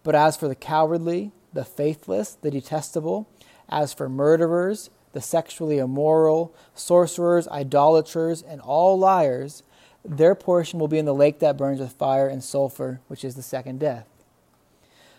But 0.03 0.15
as 0.15 0.37
for 0.37 0.47
the 0.47 0.55
cowardly, 0.55 1.33
the 1.51 1.65
faithless, 1.65 2.33
the 2.35 2.49
detestable, 2.49 3.27
as 3.67 3.93
for 3.93 4.07
murderers, 4.07 4.89
the 5.11 5.19
sexually 5.19 5.77
immoral, 5.77 6.55
sorcerers, 6.73 7.47
idolaters, 7.49 8.41
and 8.41 8.61
all 8.61 8.97
liars, 8.97 9.63
their 10.05 10.35
portion 10.35 10.79
will 10.79 10.87
be 10.87 10.99
in 10.99 11.05
the 11.05 11.13
lake 11.13 11.39
that 11.39 11.57
burns 11.57 11.81
with 11.81 11.91
fire 11.91 12.29
and 12.29 12.41
sulfur, 12.41 13.01
which 13.07 13.25
is 13.25 13.35
the 13.35 13.43
second 13.43 13.79
death. 13.79 14.07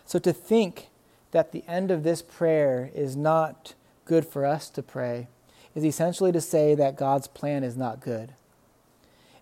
So 0.09 0.17
to 0.17 0.33
think 0.33 0.87
that 1.29 1.51
the 1.51 1.63
end 1.67 1.91
of 1.91 2.01
this 2.01 2.23
prayer 2.23 2.89
is 2.95 3.15
not 3.15 3.75
good 4.05 4.25
for 4.25 4.43
us 4.43 4.67
to 4.71 4.81
pray 4.81 5.27
is 5.75 5.85
essentially 5.85 6.31
to 6.31 6.41
say 6.41 6.73
that 6.73 6.97
God's 6.97 7.27
plan 7.27 7.63
is 7.63 7.77
not 7.77 8.01
good. 8.01 8.33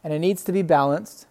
And 0.03 0.11
it 0.11 0.19
needs 0.19 0.43
to 0.43 0.51
be 0.51 0.63
balanced 0.63 1.25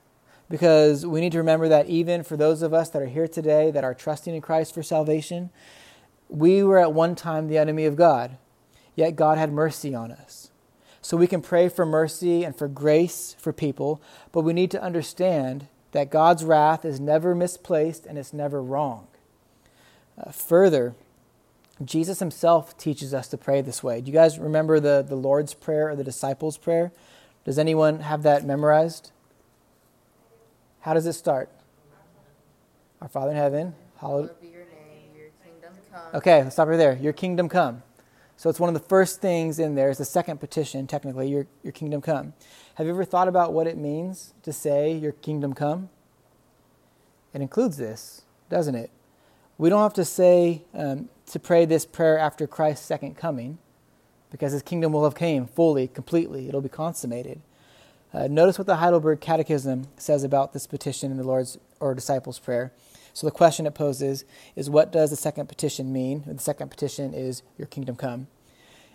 because 0.49 1.05
we 1.05 1.21
need 1.21 1.33
to 1.33 1.39
remember 1.39 1.69
that 1.69 1.87
even 1.87 2.23
for 2.23 2.39
those 2.39 2.63
of 2.63 2.73
us 2.73 2.89
that 2.89 3.03
are 3.03 3.09
here 3.09 3.29
today 3.29 3.71
that 3.73 3.85
are 3.85 3.93
trusting 3.93 4.35
in 4.35 4.41
Christ 4.41 4.73
for 4.73 4.83
salvation, 4.83 5.51
we 6.31 6.63
were 6.63 6.79
at 6.79 6.95
one 6.95 7.15
time 7.15 7.49
the 7.49 7.59
enemy 7.59 7.85
of 7.85 7.95
God, 7.95 8.39
yet 8.95 9.17
God 9.17 9.37
had 9.37 9.53
mercy 9.53 9.95
on 9.95 10.13
us. 10.13 10.51
So 11.03 11.15
we 11.15 11.27
can 11.27 11.43
pray 11.43 11.69
for 11.69 11.85
mercy 11.85 12.43
and 12.43 12.57
for 12.57 12.69
grace 12.69 13.37
for 13.39 13.53
people, 13.53 14.01
but 14.33 14.45
we 14.45 14.55
need 14.55 14.71
to 14.71 14.83
understand 14.83 15.67
that 15.93 16.09
God's 16.09 16.43
wrath 16.43 16.87
is 16.87 16.99
never 16.99 17.35
misplaced 17.35 18.07
and 18.07 18.17
it's 18.17 18.33
never 18.33 18.63
wrong. 18.63 19.09
Uh, 20.19 20.31
further, 20.31 20.95
Jesus 21.85 22.21
himself 22.21 22.77
teaches 22.79 23.13
us 23.13 23.29
to 23.29 23.37
pray 23.37 23.61
this 23.61 23.83
way. 23.83 24.01
Do 24.01 24.11
you 24.11 24.15
guys 24.15 24.39
remember 24.39 24.81
the, 24.81 25.05
the 25.07 25.17
Lord's 25.17 25.53
Prayer 25.53 25.91
or 25.91 25.97
the 25.97 26.05
disciples' 26.05 26.57
prayer? 26.57 26.93
Does 27.45 27.59
anyone 27.59 28.01
have 28.01 28.23
that 28.23 28.45
memorized? 28.45 29.13
How 30.81 30.95
does 30.95 31.07
it 31.07 31.13
start? 31.13 31.51
Our 33.01 33.09
Father 33.09 33.33
in 33.33 33.37
heaven, 33.37 33.75
hallowed. 34.01 34.41
Be 34.41 34.49
your 34.49 34.61
name. 34.61 35.11
Your 35.17 35.29
kingdom 35.45 35.73
come. 35.93 36.03
Okay, 36.15 36.43
let's 36.43 36.55
stop 36.55 36.69
right 36.69 36.77
there. 36.77 36.97
Your 36.97 37.13
kingdom 37.13 37.49
come. 37.49 37.83
So 38.39 38.51
it's 38.51 38.61
one 38.61 38.69
of 38.69 38.75
the 38.75 38.89
first 38.89 39.21
things 39.21 39.59
in 39.59 39.75
there. 39.75 39.91
It's 39.91 39.99
the 39.99 40.05
second 40.05 40.41
petition, 40.41 40.87
technically, 40.87 41.29
your, 41.29 41.47
your 41.63 41.73
kingdom 41.73 42.01
come. 42.01 42.35
Have 42.75 42.87
you 42.87 42.93
ever 42.93 43.05
thought 43.05 43.29
about 43.29 43.53
what 43.53 43.67
it 43.67 43.77
means 43.77 44.35
to 44.43 44.53
say, 44.53 44.93
Your 44.93 45.13
kingdom 45.13 45.55
come? 45.55 45.89
It 47.33 47.43
includes 47.43 47.77
this, 47.77 48.23
doesn't 48.49 48.75
it? 48.75 48.91
We 49.59 49.71
don't 49.71 49.83
have 49.83 49.95
to 49.95 50.05
say, 50.05 50.65
um, 50.75 51.09
to 51.27 51.39
pray 51.39 51.65
this 51.65 51.87
prayer 51.87 52.19
after 52.19 52.47
Christ's 52.47 52.87
second 52.87 53.17
coming, 53.17 53.59
because 54.31 54.53
his 54.53 54.63
kingdom 54.63 54.93
will 54.93 55.05
have 55.05 55.15
came 55.15 55.47
fully, 55.47 55.89
completely. 55.89 56.49
It'll 56.49 56.61
be 56.61 56.69
consummated. 56.69 57.41
Uh, 58.13 58.29
notice 58.29 58.59
what 58.59 58.67
the 58.67 58.77
Heidelberg 58.77 59.21
Catechism 59.21 59.89
says 59.97 60.25
about 60.25 60.53
this 60.53 60.67
petition 60.67 61.11
in 61.11 61.17
the 61.17 61.25
Lord's 61.25 61.59
or 61.81 61.95
disciples' 61.95 62.39
prayer. 62.39 62.73
So 63.13 63.27
the 63.27 63.31
question 63.31 63.67
it 63.67 63.75
poses 63.75 64.25
is 64.55 64.69
what 64.69 64.93
does 64.93 65.11
the 65.11 65.17
second 65.17 65.49
petition 65.49 65.93
mean? 65.93 66.25
The 66.27 66.39
second 66.39 66.71
petition 66.71 67.15
is, 67.15 67.43
Your 67.57 67.67
kingdom 67.67 67.97
come. 67.97 68.27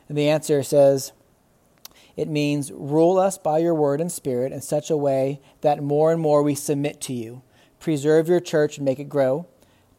And 0.07 0.17
the 0.17 0.29
answer 0.29 0.61
says, 0.61 1.11
it 2.15 2.27
means 2.27 2.71
rule 2.71 3.17
us 3.17 3.37
by 3.37 3.59
your 3.59 3.73
word 3.73 4.01
and 4.01 4.11
spirit 4.11 4.51
in 4.51 4.61
such 4.61 4.89
a 4.89 4.97
way 4.97 5.41
that 5.61 5.81
more 5.81 6.11
and 6.11 6.21
more 6.21 6.43
we 6.43 6.55
submit 6.55 6.99
to 7.01 7.13
you. 7.13 7.41
Preserve 7.79 8.27
your 8.27 8.39
church 8.39 8.77
and 8.77 8.85
make 8.85 8.99
it 8.99 9.09
grow. 9.09 9.47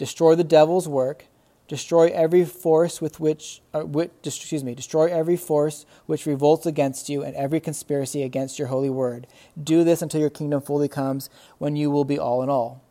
Destroy 0.03 0.35
the 0.35 0.43
devil's 0.43 0.89
work. 0.89 1.27
Destroy 1.69 2.09
every 2.09 2.45
force 2.45 3.01
with 3.01 3.21
which, 3.21 3.63
uh, 3.73 3.83
which, 3.83 4.11
excuse 4.25 4.65
me, 4.65 4.75
destroy 4.75 5.07
every 5.07 5.37
force 5.37 5.87
which 6.07 6.27
revolts 6.27 6.67
against 6.67 7.09
you 7.09 7.23
and 7.23 7.37
every 7.37 7.61
conspiracy 7.61 8.25
against 8.25 8.59
your 8.59 8.67
holy 8.67 8.91
word. 8.91 9.29
Do 9.63 9.85
this 9.85 10.03
until 10.03 10.21
your 10.21 10.29
kingdom 10.29 10.61
fully 10.61 10.89
comes, 10.89 11.31
when 11.59 11.77
you 11.77 11.89
will 11.89 12.05
be 12.05 12.19
all 12.19 12.43
in 12.43 12.51
all. 12.51 12.83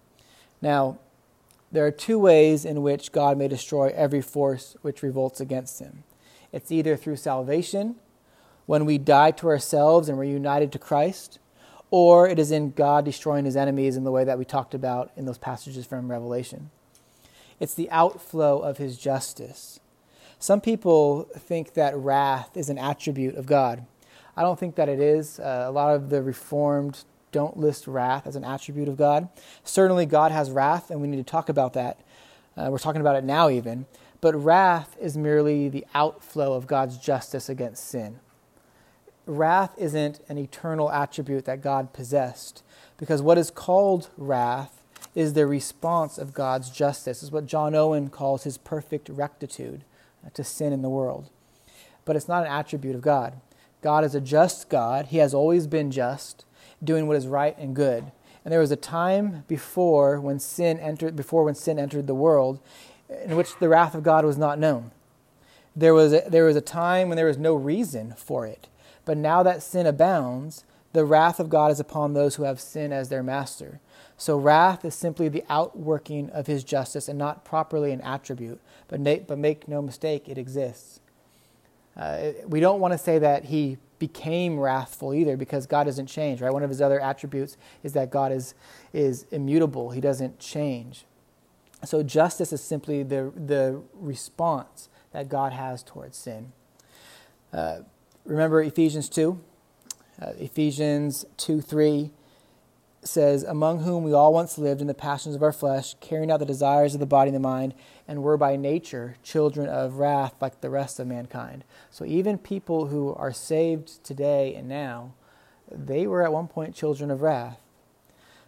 Now, 0.61 0.99
there 1.69 1.85
are 1.85 1.91
two 1.91 2.17
ways 2.17 2.63
in 2.63 2.81
which 2.81 3.11
God 3.11 3.37
may 3.37 3.49
destroy 3.49 3.91
every 3.93 4.21
force 4.21 4.77
which 4.81 5.03
revolts 5.03 5.41
against 5.41 5.79
him. 5.79 6.05
It's 6.53 6.71
either 6.71 6.95
through 6.95 7.17
salvation, 7.17 7.95
when 8.67 8.85
we 8.85 8.97
die 8.97 9.31
to 9.31 9.47
ourselves 9.47 10.07
and 10.07 10.17
we're 10.17 10.23
united 10.23 10.71
to 10.71 10.79
Christ, 10.79 11.39
or 11.89 12.25
it 12.25 12.39
is 12.39 12.51
in 12.51 12.71
God 12.71 13.03
destroying 13.03 13.43
his 13.43 13.57
enemies 13.57 13.97
in 13.97 14.05
the 14.05 14.11
way 14.11 14.23
that 14.23 14.39
we 14.39 14.45
talked 14.45 14.73
about 14.73 15.11
in 15.17 15.25
those 15.25 15.37
passages 15.37 15.85
from 15.85 16.09
Revelation. 16.09 16.71
It's 17.61 17.75
the 17.75 17.91
outflow 17.91 18.59
of 18.59 18.77
his 18.79 18.97
justice. 18.97 19.79
Some 20.39 20.61
people 20.61 21.29
think 21.37 21.75
that 21.75 21.95
wrath 21.95 22.57
is 22.57 22.69
an 22.69 22.79
attribute 22.79 23.35
of 23.35 23.45
God. 23.45 23.85
I 24.35 24.41
don't 24.41 24.59
think 24.59 24.73
that 24.77 24.89
it 24.89 24.99
is. 24.99 25.39
Uh, 25.39 25.65
a 25.67 25.71
lot 25.71 25.95
of 25.95 26.09
the 26.09 26.23
Reformed 26.23 27.03
don't 27.31 27.57
list 27.57 27.85
wrath 27.85 28.25
as 28.25 28.35
an 28.35 28.43
attribute 28.43 28.87
of 28.87 28.97
God. 28.97 29.29
Certainly, 29.63 30.07
God 30.07 30.31
has 30.31 30.49
wrath, 30.49 30.89
and 30.89 31.01
we 31.01 31.07
need 31.07 31.17
to 31.17 31.23
talk 31.23 31.49
about 31.49 31.73
that. 31.73 31.99
Uh, 32.57 32.69
we're 32.71 32.79
talking 32.79 32.99
about 32.99 33.15
it 33.15 33.23
now, 33.23 33.47
even. 33.47 33.85
But 34.21 34.33
wrath 34.33 34.97
is 34.99 35.15
merely 35.15 35.69
the 35.69 35.85
outflow 35.93 36.53
of 36.53 36.65
God's 36.65 36.97
justice 36.97 37.47
against 37.47 37.87
sin. 37.87 38.19
Wrath 39.27 39.75
isn't 39.77 40.19
an 40.27 40.39
eternal 40.39 40.91
attribute 40.91 41.45
that 41.45 41.61
God 41.61 41.93
possessed, 41.93 42.63
because 42.97 43.21
what 43.21 43.37
is 43.37 43.51
called 43.51 44.09
wrath 44.17 44.80
is 45.15 45.33
the 45.33 45.45
response 45.45 46.17
of 46.17 46.33
God's 46.33 46.69
justice. 46.69 47.23
Is 47.23 47.31
what 47.31 47.45
John 47.45 47.75
Owen 47.75 48.09
calls 48.09 48.43
his 48.43 48.57
perfect 48.57 49.09
rectitude 49.09 49.83
uh, 50.25 50.29
to 50.33 50.43
sin 50.43 50.73
in 50.73 50.81
the 50.81 50.89
world. 50.89 51.29
But 52.05 52.15
it's 52.15 52.27
not 52.27 52.45
an 52.45 52.51
attribute 52.51 52.95
of 52.95 53.01
God. 53.01 53.35
God 53.81 54.03
is 54.03 54.15
a 54.15 54.21
just 54.21 54.69
God. 54.69 55.07
He 55.07 55.17
has 55.17 55.33
always 55.33 55.67
been 55.67 55.91
just 55.91 56.45
doing 56.83 57.07
what 57.07 57.17
is 57.17 57.27
right 57.27 57.57
and 57.57 57.75
good. 57.75 58.11
And 58.43 58.51
there 58.51 58.59
was 58.59 58.71
a 58.71 58.75
time 58.75 59.43
before 59.47 60.19
when 60.19 60.39
sin 60.39 60.79
entered 60.79 61.15
before 61.15 61.43
when 61.43 61.55
sin 61.55 61.77
entered 61.77 62.07
the 62.07 62.15
world 62.15 62.59
in 63.25 63.35
which 63.35 63.57
the 63.59 63.69
wrath 63.69 63.93
of 63.93 64.03
God 64.03 64.25
was 64.25 64.37
not 64.37 64.57
known. 64.57 64.91
There 65.75 65.93
was 65.93 66.13
a, 66.13 66.23
there 66.27 66.45
was 66.45 66.55
a 66.55 66.61
time 66.61 67.07
when 67.07 67.17
there 67.17 67.27
was 67.27 67.37
no 67.37 67.53
reason 67.53 68.13
for 68.17 68.45
it. 68.45 68.67
But 69.05 69.17
now 69.17 69.43
that 69.43 69.63
sin 69.63 69.85
abounds, 69.85 70.63
the 70.93 71.05
wrath 71.05 71.39
of 71.39 71.49
God 71.49 71.71
is 71.71 71.79
upon 71.79 72.13
those 72.13 72.35
who 72.35 72.43
have 72.43 72.59
sin 72.59 72.91
as 72.91 73.09
their 73.09 73.23
master. 73.23 73.79
So 74.17 74.37
wrath 74.37 74.83
is 74.85 74.93
simply 74.93 75.29
the 75.29 75.43
outworking 75.49 76.29
of 76.29 76.47
his 76.47 76.63
justice 76.63 77.07
and 77.07 77.17
not 77.17 77.45
properly 77.45 77.91
an 77.91 78.01
attribute. 78.01 78.59
But, 78.87 78.99
na- 78.99 79.23
but 79.27 79.37
make 79.37 79.67
no 79.67 79.81
mistake, 79.81 80.27
it 80.27 80.37
exists. 80.37 80.99
Uh, 81.95 82.31
we 82.45 82.59
don't 82.59 82.79
want 82.79 82.93
to 82.93 82.97
say 82.97 83.19
that 83.19 83.45
he 83.45 83.77
became 83.99 84.59
wrathful 84.59 85.13
either 85.13 85.37
because 85.37 85.67
God 85.67 85.83
doesn't 85.85 86.07
change, 86.07 86.41
right? 86.41 86.51
One 86.51 86.63
of 86.63 86.69
his 86.69 86.81
other 86.81 86.99
attributes 86.99 87.57
is 87.83 87.93
that 87.93 88.09
God 88.09 88.31
is, 88.31 88.53
is 88.93 89.25
immutable, 89.31 89.91
he 89.91 90.01
doesn't 90.01 90.39
change. 90.39 91.05
So 91.85 92.03
justice 92.03 92.53
is 92.53 92.63
simply 92.63 93.03
the, 93.03 93.31
the 93.35 93.81
response 93.93 94.89
that 95.11 95.29
God 95.29 95.51
has 95.53 95.83
towards 95.83 96.17
sin. 96.17 96.51
Uh, 97.51 97.79
remember 98.25 98.61
Ephesians 98.61 99.09
2? 99.09 99.39
Uh, 100.21 100.33
Ephesians 100.37 101.25
2 101.37 101.61
3 101.61 102.11
says, 103.03 103.43
Among 103.43 103.79
whom 103.79 104.03
we 104.03 104.13
all 104.13 104.33
once 104.33 104.57
lived 104.57 104.79
in 104.79 104.87
the 104.87 104.93
passions 104.93 105.35
of 105.35 105.41
our 105.41 105.51
flesh, 105.51 105.95
carrying 105.99 106.29
out 106.29 106.39
the 106.39 106.45
desires 106.45 106.93
of 106.93 106.99
the 106.99 107.07
body 107.07 107.29
and 107.29 107.35
the 107.35 107.39
mind, 107.39 107.73
and 108.07 108.21
were 108.21 108.37
by 108.37 108.55
nature 108.55 109.15
children 109.23 109.67
of 109.67 109.95
wrath 109.95 110.35
like 110.39 110.61
the 110.61 110.69
rest 110.69 110.99
of 110.99 111.07
mankind. 111.07 111.63
So 111.89 112.05
even 112.05 112.37
people 112.37 112.87
who 112.87 113.15
are 113.15 113.33
saved 113.33 114.03
today 114.03 114.53
and 114.53 114.69
now, 114.69 115.13
they 115.71 116.05
were 116.05 116.21
at 116.21 116.33
one 116.33 116.47
point 116.47 116.75
children 116.75 117.09
of 117.09 117.21
wrath. 117.21 117.59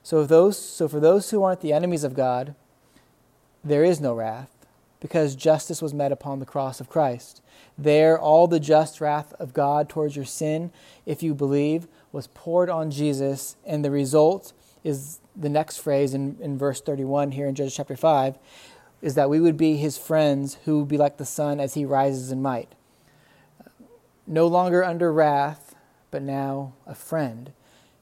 So, 0.04 0.26
those, 0.26 0.60
so 0.60 0.90
for 0.90 1.00
those 1.00 1.32
who 1.32 1.44
aren't 1.44 1.62
the 1.62 1.72
enemies 1.72 2.04
of 2.04 2.14
God, 2.14 2.56
there 3.64 3.86
is 3.86 4.02
no 4.02 4.14
wrath, 4.14 4.53
because 5.04 5.36
justice 5.36 5.82
was 5.82 5.94
met 5.94 6.14
upon 6.14 6.40
the 6.40 6.46
cross 6.46 6.80
of 6.80 6.90
Christ. 6.90 7.42
There, 7.78 8.18
all 8.18 8.48
the 8.48 8.60
just 8.60 9.02
wrath 9.02 9.34
of 9.38 9.54
God 9.54 9.90
towards 9.90 10.16
your 10.16 10.24
sin, 10.24 10.72
if 11.06 11.22
you 11.22 11.36
believe, 11.36 11.90
was 12.14 12.28
poured 12.28 12.70
on 12.70 12.90
Jesus, 12.90 13.58
and 13.66 13.84
the 13.84 13.92
result 13.92 14.54
is 14.82 15.20
the 15.36 15.50
next 15.50 15.80
phrase 15.80 16.14
in, 16.14 16.38
in 16.40 16.58
verse 16.58 16.80
31 16.80 17.34
here 17.34 17.48
in 17.48 17.54
Judges 17.54 17.76
chapter 17.76 17.98
5 17.98 18.38
is 19.02 19.16
that 19.16 19.30
we 19.30 19.42
would 19.42 19.58
be 19.58 19.76
his 19.76 19.98
friends 19.98 20.58
who 20.64 20.80
would 20.80 20.88
be 20.88 20.98
like 20.98 21.18
the 21.18 21.26
sun 21.26 21.60
as 21.60 21.74
he 21.74 21.84
rises 21.84 22.32
in 22.32 22.42
might. 22.42 22.72
No 24.26 24.48
longer 24.48 24.86
under 24.86 25.12
wrath, 25.12 25.76
but 26.12 26.22
now 26.22 26.72
a 26.88 26.96
friend. 26.96 27.52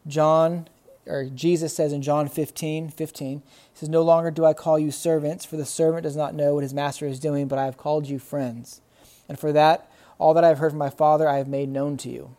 John 0.05 0.67
or 1.07 1.25
Jesus 1.25 1.75
says 1.75 1.93
in 1.93 2.01
John 2.01 2.27
15, 2.27 2.89
15, 2.89 3.39
he 3.39 3.43
says, 3.73 3.89
No 3.89 4.01
longer 4.01 4.31
do 4.31 4.45
I 4.45 4.53
call 4.53 4.77
you 4.77 4.91
servants, 4.91 5.45
for 5.45 5.57
the 5.57 5.65
servant 5.65 6.03
does 6.03 6.15
not 6.15 6.35
know 6.35 6.53
what 6.55 6.63
his 6.63 6.73
master 6.73 7.07
is 7.07 7.19
doing, 7.19 7.47
but 7.47 7.59
I 7.59 7.65
have 7.65 7.77
called 7.77 8.07
you 8.07 8.19
friends. 8.19 8.81
And 9.27 9.39
for 9.39 9.51
that, 9.51 9.89
all 10.19 10.33
that 10.33 10.43
I 10.43 10.49
have 10.49 10.59
heard 10.59 10.71
from 10.71 10.79
my 10.79 10.89
Father 10.89 11.27
I 11.27 11.37
have 11.37 11.47
made 11.47 11.69
known 11.69 11.97
to 11.97 12.09
you. 12.09 12.35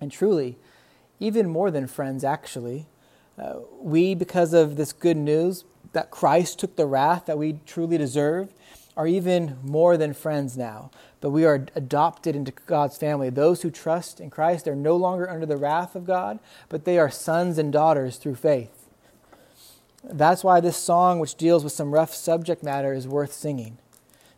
And 0.00 0.12
truly, 0.12 0.56
even 1.18 1.48
more 1.48 1.70
than 1.70 1.86
friends, 1.86 2.24
actually, 2.24 2.86
uh, 3.38 3.56
we, 3.80 4.14
because 4.14 4.52
of 4.52 4.76
this 4.76 4.92
good 4.92 5.16
news 5.16 5.64
that 5.92 6.10
Christ 6.10 6.58
took 6.58 6.76
the 6.76 6.86
wrath 6.86 7.26
that 7.26 7.38
we 7.38 7.60
truly 7.66 7.98
deserve, 7.98 8.52
are 9.00 9.06
even 9.06 9.56
more 9.62 9.96
than 9.96 10.12
friends 10.12 10.58
now. 10.58 10.90
But 11.22 11.30
we 11.30 11.46
are 11.46 11.66
adopted 11.74 12.36
into 12.36 12.52
God's 12.66 12.98
family. 12.98 13.30
Those 13.30 13.62
who 13.62 13.70
trust 13.70 14.20
in 14.20 14.28
Christ 14.28 14.68
are 14.68 14.76
no 14.76 14.94
longer 14.94 15.28
under 15.28 15.46
the 15.46 15.56
wrath 15.56 15.94
of 15.94 16.04
God, 16.04 16.38
but 16.68 16.84
they 16.84 16.98
are 16.98 17.10
sons 17.10 17.56
and 17.56 17.72
daughters 17.72 18.18
through 18.18 18.34
faith. 18.34 18.88
That's 20.04 20.44
why 20.44 20.60
this 20.60 20.76
song, 20.76 21.18
which 21.18 21.36
deals 21.36 21.64
with 21.64 21.72
some 21.72 21.94
rough 21.94 22.12
subject 22.12 22.62
matter, 22.62 22.92
is 22.92 23.08
worth 23.08 23.32
singing. 23.32 23.78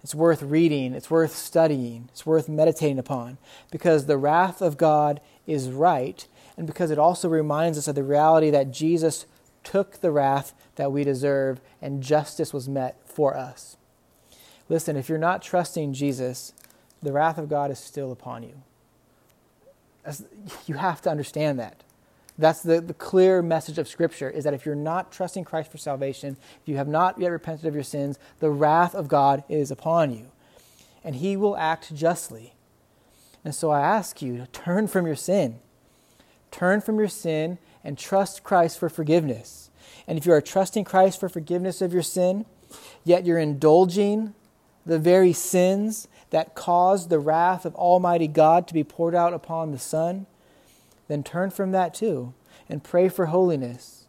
It's 0.01 0.15
worth 0.15 0.45
reading, 0.45 0.95
it's 0.95 1.11
worth 1.11 1.35
studying, 1.35 2.09
it's 2.13 2.25
worth 2.25 2.49
meditating 2.49 3.01
upon, 3.01 3.39
because 3.73 4.07
the 4.07 4.17
wrath 4.17 4.63
of 4.63 4.77
God 4.77 5.21
is 5.45 5.71
right, 5.71 6.25
and 6.57 6.69
because 6.69 6.93
it 6.93 7.01
also 7.01 7.29
reminds 7.29 7.79
us 7.79 7.89
of 7.89 7.97
the 7.97 8.05
reality 8.05 8.51
that 8.51 8.71
Jesus 8.71 9.27
took 9.65 10.01
the 10.01 10.13
wrath 10.13 10.55
that 10.77 10.93
we 10.93 11.03
deserve, 11.03 11.61
and 11.81 12.01
justice 12.01 12.53
was 12.53 12.69
met 12.69 12.97
for 13.05 13.37
us. 13.37 13.77
Listen, 14.73 14.97
if 14.97 15.11
you're 15.11 15.19
not 15.19 15.43
trusting 15.43 15.93
Jesus, 15.93 16.55
the 17.03 17.13
wrath 17.13 17.37
of 17.37 17.51
God 17.51 17.71
is 17.71 17.79
still 17.79 18.11
upon 18.11 18.43
you. 18.43 18.55
You 20.65 20.77
have 20.77 21.03
to 21.03 21.11
understand 21.11 21.61
that. 21.61 21.83
That's 22.39 22.63
the, 22.63 22.81
the 22.81 22.95
clear 22.95 23.43
message 23.43 23.77
of 23.77 23.87
Scripture 23.87 24.31
is 24.31 24.45
that 24.45 24.55
if 24.55 24.65
you're 24.65 24.75
not 24.75 25.13
trusting 25.13 25.45
Christ 25.45 25.71
for 25.71 25.77
salvation, 25.77 26.39
if 26.63 26.69
you 26.69 26.79
have 26.79 26.89
not 26.89 27.21
yet 27.21 27.29
repented 27.29 27.67
of 27.67 27.75
your 27.75 27.83
sins, 27.83 28.19
the 28.41 28.49
wrath 28.49 28.95
of 28.95 29.09
God 29.09 29.45
is 29.47 29.71
upon 29.71 30.11
you. 30.11 30.29
And 31.05 31.17
He 31.17 31.37
will 31.37 31.55
act 31.59 31.95
justly. 31.95 32.55
And 33.45 33.55
so 33.55 33.69
I 33.71 33.83
ask 33.83 34.23
you 34.23 34.39
to 34.39 34.47
turn 34.47 34.89
from 34.89 35.05
your 35.05 35.17
sin. 35.17 35.59
Turn 36.51 36.81
from 36.81 36.99
your 36.99 37.09
sin 37.09 37.59
and 37.85 37.99
trust 37.99 38.43
Christ 38.43 38.79
for 38.79 38.89
forgiveness. 38.89 39.69
And 40.07 40.17
if 40.17 40.25
you 40.25 40.33
are 40.33 40.41
trusting 40.41 40.85
Christ 40.85 41.21
for 41.21 41.29
forgiveness 41.29 41.83
of 41.83 41.93
your 41.93 42.01
sin, 42.01 42.47
yet 43.05 43.27
you're 43.27 43.39
indulging 43.39 44.33
the 44.85 44.99
very 44.99 45.33
sins 45.33 46.09
that 46.31 46.55
caused 46.55 47.09
the 47.09 47.19
wrath 47.19 47.65
of 47.65 47.75
Almighty 47.75 48.27
God 48.27 48.67
to 48.69 48.75
be 48.75 48.85
poured 48.85 49.15
out 49.15 49.33
upon 49.33 49.71
the 49.71 49.79
Son, 49.79 50.27
then 51.09 51.23
turn 51.23 51.51
from 51.51 51.73
that 51.73 51.95
too 51.95 52.35
and 52.69 52.83
pray 52.83 53.09
for 53.09 53.27
holiness. 53.27 54.07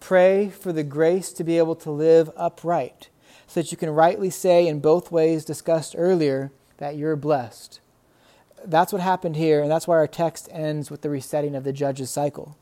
Pray 0.00 0.48
for 0.48 0.72
the 0.72 0.82
grace 0.82 1.32
to 1.32 1.44
be 1.44 1.58
able 1.58 1.76
to 1.76 1.90
live 1.90 2.30
upright 2.36 3.08
so 3.46 3.60
that 3.60 3.70
you 3.70 3.76
can 3.76 3.90
rightly 3.90 4.30
say 4.30 4.66
in 4.66 4.80
both 4.80 5.10
ways 5.10 5.44
discussed 5.44 5.94
earlier 5.96 6.50
that 6.78 6.96
you're 6.96 7.16
blessed. 7.16 7.80
That's 8.64 8.92
what 8.92 9.02
happened 9.02 9.36
here, 9.36 9.60
and 9.62 9.70
that's 9.70 9.86
why 9.86 9.96
our 9.96 10.06
text 10.06 10.48
ends 10.50 10.90
with 10.90 11.02
the 11.02 11.10
resetting 11.10 11.54
of 11.54 11.64
the 11.64 11.72
judge's 11.72 12.10
cycle. 12.10 12.56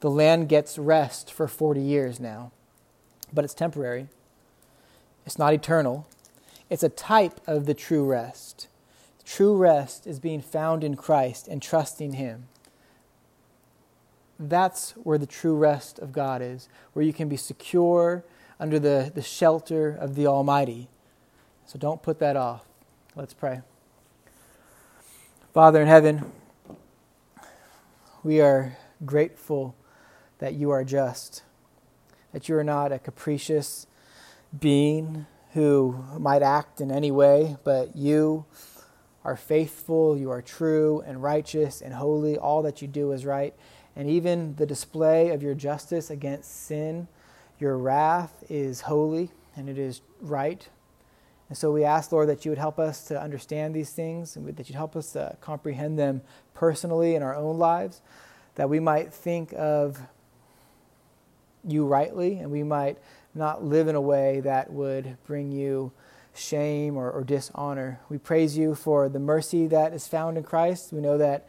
The 0.00 0.10
land 0.10 0.48
gets 0.48 0.78
rest 0.78 1.32
for 1.32 1.48
40 1.48 1.80
years 1.80 2.20
now, 2.20 2.52
but 3.32 3.44
it's 3.44 3.54
temporary. 3.54 4.06
It's 5.26 5.38
not 5.38 5.52
eternal. 5.52 6.06
It's 6.70 6.82
a 6.82 6.88
type 6.88 7.40
of 7.46 7.66
the 7.66 7.74
true 7.74 8.04
rest. 8.04 8.68
True 9.24 9.56
rest 9.56 10.06
is 10.06 10.20
being 10.20 10.40
found 10.40 10.84
in 10.84 10.96
Christ 10.96 11.48
and 11.48 11.62
trusting 11.62 12.14
Him. 12.14 12.48
That's 14.38 14.92
where 14.92 15.18
the 15.18 15.26
true 15.26 15.56
rest 15.56 15.98
of 15.98 16.12
God 16.12 16.40
is, 16.42 16.68
where 16.92 17.04
you 17.04 17.12
can 17.12 17.28
be 17.28 17.36
secure 17.36 18.24
under 18.60 18.78
the, 18.78 19.10
the 19.14 19.22
shelter 19.22 19.90
of 19.90 20.14
the 20.14 20.26
Almighty. 20.26 20.88
So 21.66 21.78
don't 21.78 22.02
put 22.02 22.18
that 22.20 22.36
off. 22.36 22.64
Let's 23.16 23.34
pray. 23.34 23.62
Father 25.52 25.82
in 25.82 25.88
heaven, 25.88 26.30
we 28.22 28.40
are 28.40 28.76
grateful 29.04 29.74
that 30.38 30.54
you 30.54 30.70
are 30.70 30.84
just, 30.84 31.42
that 32.32 32.48
you 32.48 32.56
are 32.56 32.64
not 32.64 32.92
a 32.92 32.98
capricious 32.98 33.86
being 34.58 35.26
who 35.52 36.04
might 36.18 36.42
act 36.42 36.80
in 36.80 36.90
any 36.90 37.10
way, 37.10 37.56
but 37.64 37.96
you 37.96 38.44
are 39.24 39.36
faithful, 39.36 40.16
you 40.16 40.30
are 40.30 40.42
true 40.42 41.02
and 41.06 41.22
righteous 41.22 41.80
and 41.80 41.94
holy. 41.94 42.36
All 42.36 42.62
that 42.62 42.80
you 42.82 42.88
do 42.88 43.12
is 43.12 43.24
right. 43.24 43.54
And 43.96 44.08
even 44.08 44.54
the 44.56 44.66
display 44.66 45.30
of 45.30 45.42
your 45.42 45.54
justice 45.54 46.10
against 46.10 46.66
sin, 46.66 47.08
your 47.58 47.76
wrath 47.76 48.44
is 48.48 48.82
holy 48.82 49.30
and 49.56 49.68
it 49.68 49.78
is 49.78 50.02
right. 50.20 50.68
And 51.48 51.56
so 51.56 51.72
we 51.72 51.82
ask, 51.82 52.12
Lord, 52.12 52.28
that 52.28 52.44
you 52.44 52.50
would 52.50 52.58
help 52.58 52.78
us 52.78 53.04
to 53.08 53.20
understand 53.20 53.74
these 53.74 53.90
things 53.90 54.36
and 54.36 54.46
that 54.56 54.68
you'd 54.68 54.76
help 54.76 54.94
us 54.94 55.12
to 55.12 55.36
comprehend 55.40 55.98
them 55.98 56.20
personally 56.54 57.14
in 57.14 57.22
our 57.22 57.34
own 57.34 57.58
lives, 57.58 58.02
that 58.56 58.68
we 58.68 58.80
might 58.80 59.12
think 59.12 59.52
of 59.56 59.98
you 61.66 61.86
rightly 61.86 62.38
and 62.38 62.50
we 62.50 62.62
might 62.62 62.98
not 63.34 63.64
live 63.64 63.88
in 63.88 63.94
a 63.94 64.00
way 64.00 64.40
that 64.40 64.72
would 64.72 65.16
bring 65.26 65.52
you 65.52 65.92
shame 66.34 66.96
or, 66.96 67.10
or, 67.10 67.24
dishonor. 67.24 68.00
We 68.08 68.18
praise 68.18 68.56
you 68.56 68.74
for 68.74 69.08
the 69.08 69.18
mercy 69.18 69.66
that 69.68 69.92
is 69.92 70.06
found 70.06 70.38
in 70.38 70.44
Christ. 70.44 70.92
We 70.92 71.00
know 71.00 71.18
that 71.18 71.48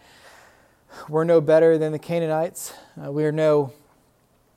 we're 1.08 1.24
no 1.24 1.42
better 1.42 1.78
than 1.78 1.92
the 1.92 2.00
Canaanites, 2.00 2.74
uh, 3.04 3.12
we 3.12 3.24
are 3.26 3.32
no 3.32 3.74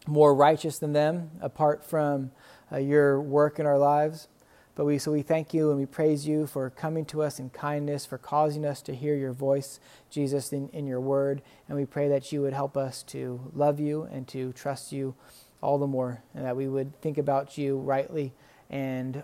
more 0.07 0.35
righteous 0.35 0.79
than 0.79 0.93
them 0.93 1.31
apart 1.41 1.85
from 1.85 2.31
uh, 2.73 2.79
your 2.79 3.21
work 3.21 3.59
in 3.59 3.67
our 3.67 3.79
lives. 3.79 4.29
But 4.75 4.87
we, 4.87 4.99
so 4.99 5.13
we 5.13 5.21
thank 5.21 5.53
you 5.53 5.69
and 5.69 5.79
we 5.79 5.85
praise 5.85 6.27
you 6.27 6.47
for 6.47 6.71
coming 6.71 7.05
to 7.07 7.23
us 7.23 7.39
in 7.39 7.51
kindness, 7.51 8.07
for 8.07 8.17
causing 8.17 8.65
us 8.65 8.81
to 8.83 8.95
hear 8.95 9.15
your 9.15 9.33
voice, 9.33 9.79
Jesus, 10.09 10.51
in, 10.51 10.71
in 10.71 10.87
your 10.87 11.01
word. 11.01 11.43
And 11.69 11.77
we 11.77 11.85
pray 11.85 12.09
that 12.09 12.33
you 12.33 12.41
would 12.41 12.55
help 12.55 12.77
us 12.77 13.03
to 13.05 13.53
love 13.55 13.79
you 13.79 14.09
and 14.11 14.27
to 14.29 14.53
trust 14.55 14.91
you 14.91 15.15
all 15.62 15.79
the 15.79 15.87
more, 15.87 16.22
and 16.35 16.44
that 16.44 16.57
we 16.57 16.68
would 16.68 17.01
think 17.01 17.16
about 17.16 17.57
you 17.57 17.79
rightly 17.79 18.33
and 18.68 19.22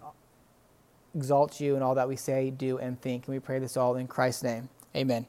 exalt 1.14 1.61
you 1.61 1.77
in 1.77 1.83
all 1.83 1.94
that 1.96 2.09
we 2.09 2.16
say, 2.16 2.51
do, 2.51 2.79
and 2.79 3.01
think. 3.01 3.27
And 3.27 3.35
we 3.35 3.40
pray 3.40 3.59
this 3.59 3.77
all 3.77 3.96
in 3.96 4.07
Christ's 4.07 4.44
name. 4.44 4.68
Amen. 4.96 5.27